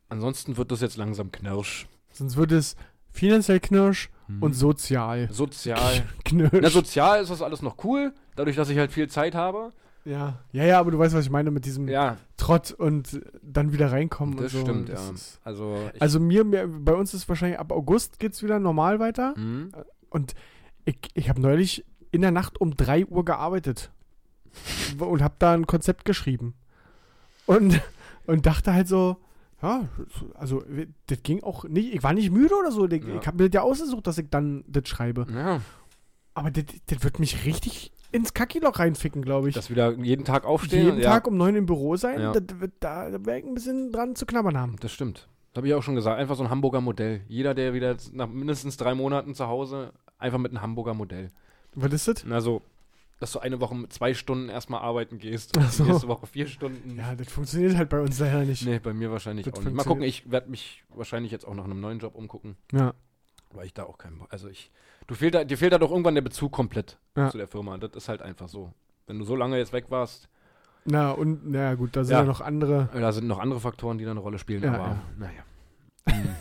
[0.09, 1.87] Ansonsten wird das jetzt langsam knirsch.
[2.11, 2.75] Sonst wird es
[3.11, 4.41] finanziell knirsch Mhm.
[4.43, 6.03] und sozial Sozial.
[6.25, 6.51] knirsch.
[6.61, 9.71] Na, sozial ist das alles noch cool, dadurch, dass ich halt viel Zeit habe.
[10.05, 10.39] Ja.
[10.51, 13.91] ja, ja, aber du weißt, was ich meine mit diesem Ja, Trott und dann wieder
[13.91, 14.61] reinkommen das und so.
[14.61, 15.13] stimmt, Das ja.
[15.13, 19.33] ist- Also, Also mir, mir, bei uns ist wahrscheinlich ab August geht's wieder normal weiter.
[19.37, 19.71] Mhm.
[20.09, 20.33] Und
[20.85, 23.91] ich, ich habe neulich in der Nacht um 3 Uhr gearbeitet.
[24.99, 26.53] und habe da ein Konzept geschrieben.
[27.45, 27.81] Und,
[28.25, 29.17] und dachte halt so,
[29.61, 29.87] ja,
[30.35, 30.63] also
[31.07, 32.87] das ging auch nicht, ich war nicht müde oder so.
[32.87, 33.19] Ich, Ja.
[33.19, 35.25] ich habe mir das ja ausgesucht, dass ich dann das schreibe.
[35.33, 35.59] ja,
[36.35, 39.55] Aber das, das wird mich richtig ins Kackiloch reinficken, glaube ich.
[39.55, 40.85] dass wieder jeden Tag aufstehen.
[40.85, 42.33] Jeden ja, Tag um 9 im Büro sein, Ja.
[42.33, 42.39] da,
[42.79, 44.75] da werde ich ein bisschen dran zu knabbern haben.
[44.79, 45.27] Das stimmt.
[45.53, 46.19] Das habe ich auch schon gesagt.
[46.19, 47.21] Einfach so ein Hamburger Modell.
[47.27, 51.29] Jeder, der wieder nach mindestens drei Monaten zu Hause, einfach mit einem Hamburger Modell.
[51.75, 52.25] Was ist das?
[52.29, 52.61] Also,
[53.19, 55.57] dass du eine Woche mit zwei Stunden erstmal arbeiten gehst.
[55.57, 55.83] Ach so.
[55.85, 56.97] Nächste Woche vier Stunden.
[56.97, 58.65] Ja, das funktioniert halt bei uns leider nicht.
[58.65, 59.73] Nee, bei mir wahrscheinlich Das auch nicht.
[59.73, 62.93] Mal gucken, ich werde mich wahrscheinlich jetzt auch nach einem neuen Job umgucken, Ja.
[63.53, 64.27] weil ich da auch keinen Bock.
[64.31, 64.71] Also ich.
[65.07, 67.29] Du fehlt da, dir fehlt da doch irgendwann der Bezug komplett Ja.
[67.29, 67.77] zu der Firma.
[67.77, 68.73] Das ist halt einfach so.
[69.07, 70.29] Wenn du so lange jetzt weg warst,
[70.85, 72.25] Na, und, na gut, da sind ja, Ja.
[72.25, 72.89] noch andere.
[72.93, 75.01] da sind noch andere Faktoren, die da eine Rolle spielen, Ja, aber ja.
[75.17, 75.41] naja.
[76.07, 76.35] Mhm.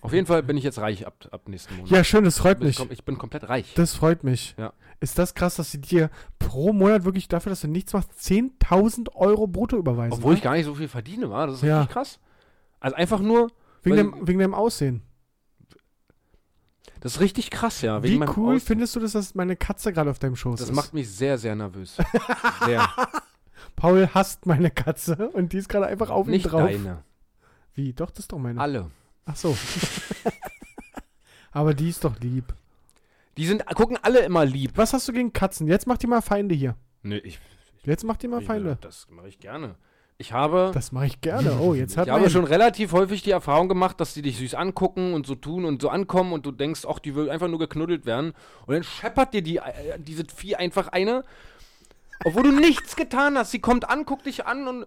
[0.00, 1.90] Auf jeden Fall bin ich jetzt reich ab, ab nächsten Monat.
[1.90, 2.76] Ja, schön, das freut ich, mich.
[2.78, 3.74] kom- ich bin komplett reich.
[3.74, 4.54] Das freut mich.
[4.56, 4.72] Ja.
[5.00, 9.14] Ist das krass, dass sie dir pro Monat wirklich dafür, dass du nichts machst, 10.000
[9.16, 10.12] Euro brutto überweisen?
[10.12, 10.38] Obwohl ne?
[10.38, 11.48] ich gar nicht so viel verdiene, war.
[11.48, 11.78] Das ist Ja.
[11.80, 12.20] richtig krass.
[12.78, 13.48] Also einfach nur,
[13.82, 15.02] wegen, dem, wegen deinem Aussehen.
[17.02, 18.02] Das ist richtig krass, ja.
[18.02, 20.74] Wie cool findest du das, dass meine Katze gerade auf deinem Schoß Das ist?
[20.74, 21.96] macht mich sehr, sehr nervös.
[22.64, 22.88] sehr.
[23.76, 26.70] Paul hasst meine Katze und die ist gerade einfach auf ihm Nicht drauf.
[26.70, 27.02] deine.
[27.74, 27.92] Wie?
[27.92, 28.60] Doch, das ist doch meine.
[28.60, 28.90] Alle.
[29.26, 29.56] Ach so.
[31.52, 32.54] Aber die ist doch lieb.
[33.36, 34.72] Die sind, gucken alle immer lieb.
[34.76, 35.66] Was hast du gegen Katzen?
[35.66, 36.76] Jetzt mach die mal Feinde hier.
[37.02, 37.38] Nee, ich,
[37.84, 38.78] Jetzt mach die mal ich Feinde.
[38.80, 39.74] das mache ich gerne.
[40.18, 41.58] Ich habe, Das mache ich gerne.
[41.58, 44.54] Oh, jetzt hat ich habe schon relativ häufig die Erfahrung gemacht, dass die dich süß
[44.54, 47.58] angucken und so tun und so ankommen und du denkst, ach, die will einfach nur
[47.58, 48.32] geknuddelt werden.
[48.66, 51.24] Und dann scheppert dir die, äh, dieses Vieh einfach eine,
[52.24, 53.50] obwohl du nichts getan hast.
[53.50, 54.86] Sie kommt an, guckt dich an und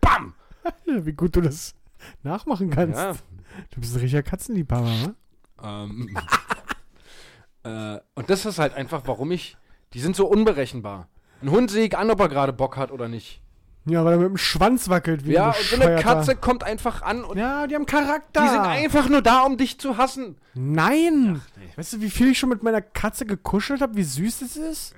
[0.00, 0.34] BAM!
[0.84, 1.74] wie gut du das
[2.22, 2.98] nachmachen kannst.
[2.98, 3.14] Ja,
[3.70, 5.14] Du bist ein richtiger Katzenliebhaber, ne?
[5.62, 6.16] Ähm,
[7.64, 9.56] äh, und das ist halt einfach, warum ich.
[9.94, 11.08] Die sind so unberechenbar.
[11.42, 13.40] Ein Hund sehe ich an, ob er gerade Bock hat oder nicht.
[13.84, 16.02] Ja, weil er mit dem Schwanz wackelt wie Ja, ein und so eine Bescheuerter.
[16.02, 18.42] Katze kommt einfach an und Ja, die haben Charakter.
[18.42, 20.36] die sind einfach nur da, um dich zu hassen.
[20.54, 21.40] Nein!
[21.56, 21.68] nee.
[21.76, 24.94] Weißt du, wie viel ich schon mit meiner Katze gekuschelt habe, wie süß es ist?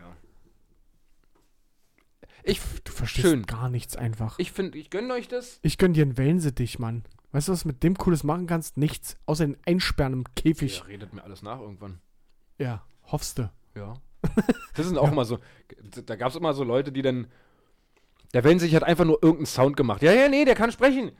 [2.42, 3.42] Ich, Du verstehst Schön.
[3.44, 4.38] gar nichts einfach.
[4.38, 5.60] Ich, ich finde, ich gönne euch das.
[5.78, 7.04] gönn dir einen Wellensittich, Mann.
[7.32, 8.76] Weißt du, was du mit dem Cooles machen kannst?
[8.76, 9.16] Nichts.
[9.26, 10.78] Außer den Einsperren im Käfig.
[10.78, 12.00] Ja, redet mir alles nach irgendwann.
[12.58, 13.50] Ja, hoffst du.
[13.76, 13.94] Ja.
[14.74, 15.38] Das sind auch immer so.
[16.06, 17.26] Da gab es immer so Leute, die dann.
[18.32, 20.02] Der Wenn sich hat einfach nur irgendeinen Sound gemacht.
[20.02, 21.12] Ja, ja, nee, der kann sprechen.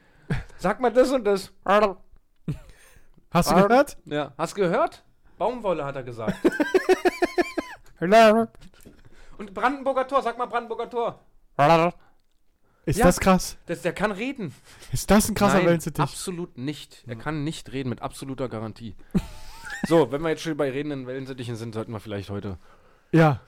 [0.57, 1.51] Sag mal das und das.
[3.31, 3.97] Hast du gehört?
[4.05, 5.03] Ja, hast gehört?
[5.37, 6.37] Baumwolle hat er gesagt.
[9.37, 11.19] Und Brandenburger Tor, sag mal Brandenburger Tor.
[12.85, 13.05] Ist Ja.
[13.05, 13.57] das krass?
[13.67, 14.53] Das, der kann reden.
[14.91, 16.01] Ist das ein krasser Nein, Wellensittich?
[16.01, 17.03] absolut nicht.
[17.07, 18.95] Er kann nicht reden, mit absoluter Garantie.
[19.87, 22.57] so, wenn wir jetzt schon bei redenden Wellensittichen sind, sollten wir vielleicht heute.
[23.11, 23.41] Ja.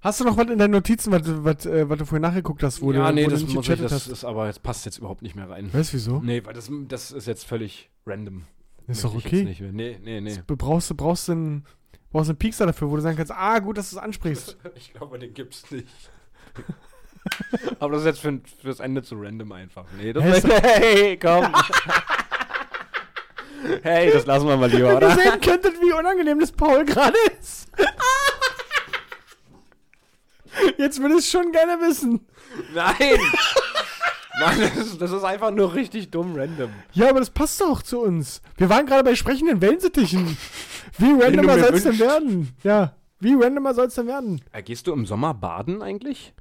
[0.00, 2.62] Hast du noch was in deinen Notizen, was, du- was, äh, was du vorhin nachgeguckt
[2.62, 4.06] hast, wo ja, du, nee, wo das du nicht muss ich, das hast?
[4.06, 5.72] ist aber, jetzt passt jetzt überhaupt nicht mehr rein.
[5.72, 6.20] Weißt du wieso?
[6.20, 8.44] Nee, weil das, das ist jetzt völlig random.
[8.86, 9.44] ist doch Möchte okay.
[9.44, 9.72] Nicht mehr.
[9.72, 10.42] Nee, nee, nee.
[10.46, 11.64] Du brauchst, du brauchst einen,
[12.12, 14.56] brauchst einen Piekser dafür, wo du sagen kannst, ah, gut, dass du es ansprichst.
[14.76, 15.88] Ich glaube, den gibt's nicht.
[17.80, 19.86] aber das ist jetzt für, fürs Ende zu random einfach.
[19.98, 21.46] Nee, das ist hey, komm.
[23.82, 25.10] hey, das lassen wir mal lieber, Wenn ihr oder?
[25.16, 27.65] sehen könntet, wie unangenehm das Paul gerade ist.
[30.78, 32.26] Jetzt will es schon gerne wissen.
[32.74, 32.94] Nein!
[34.40, 36.70] Mann, das ist, das ist einfach nur richtig dumm random.
[36.92, 38.42] Ja, aber das passt doch zu uns.
[38.58, 40.36] Wir waren gerade bei sprechenden Wellensittichen.
[40.98, 42.54] Wie randomer soll es denn werden?
[42.62, 44.42] Ja, wie randomer soll es denn werden?
[44.52, 46.34] Äh, gehst du im Sommer baden eigentlich?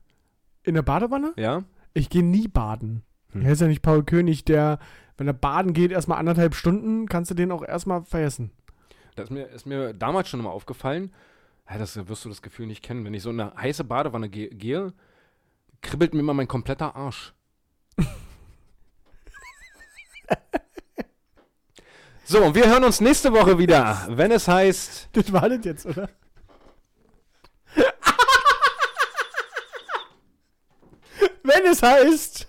[0.64, 1.34] In der Badewanne?
[1.38, 1.64] Ja?
[1.94, 3.04] Ich gehe nie baden.
[3.32, 3.44] Hm.
[3.44, 4.80] Er ist ja nicht Paul König, der,
[5.18, 8.52] wenn er baden geht, erstmal anderthalb Stunden, kannst du den auch erstmal vergessen.
[9.16, 11.14] Das ist mir, ist mir damals schon immer aufgefallen.
[11.70, 13.05] Ja, das wirst du das Gefühl nicht kennen.
[13.05, 14.93] Wenn ich so in eine heiße Badewanne ge gehe,
[15.82, 17.34] kribbelt mir immer mein kompletter Arsch.
[22.26, 25.09] so, und wir hören uns nächste Woche wieder, wenn es heißt.
[25.16, 26.09] Das war das jetzt, oder?
[31.43, 32.47] Wenn es heißt.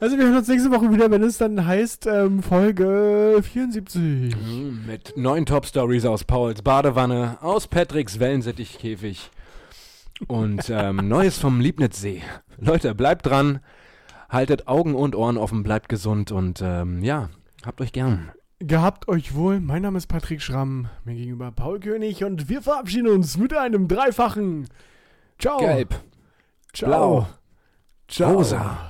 [0.00, 4.34] Also wir hören uns nächste Woche wieder, wenn es dann heißt ähm, Folge 74.
[4.86, 9.30] Mit neuen Top-Stories aus Pauls Badewanne, aus Patricks Wellensittichkäfig
[10.26, 12.22] Und ähm, Neues vom Liebnitzsee.
[12.56, 13.60] Leute, bleibt dran.
[14.30, 17.28] Haltet Augen und Ohren offen, bleibt gesund und ähm, ja,
[17.66, 18.32] habt euch gern.
[18.58, 19.60] Gehabt euch wohl.
[19.60, 20.88] Mein Name ist Patrick Schramm.
[21.04, 24.66] Mir gegenüber Paul König und wir verabschieden uns mit einem dreifachen
[25.38, 25.58] Ciao.
[25.58, 25.94] Gelb,
[26.72, 26.88] Ciao.
[26.88, 27.26] blau,
[28.08, 28.32] Ciao.
[28.32, 28.89] rosa.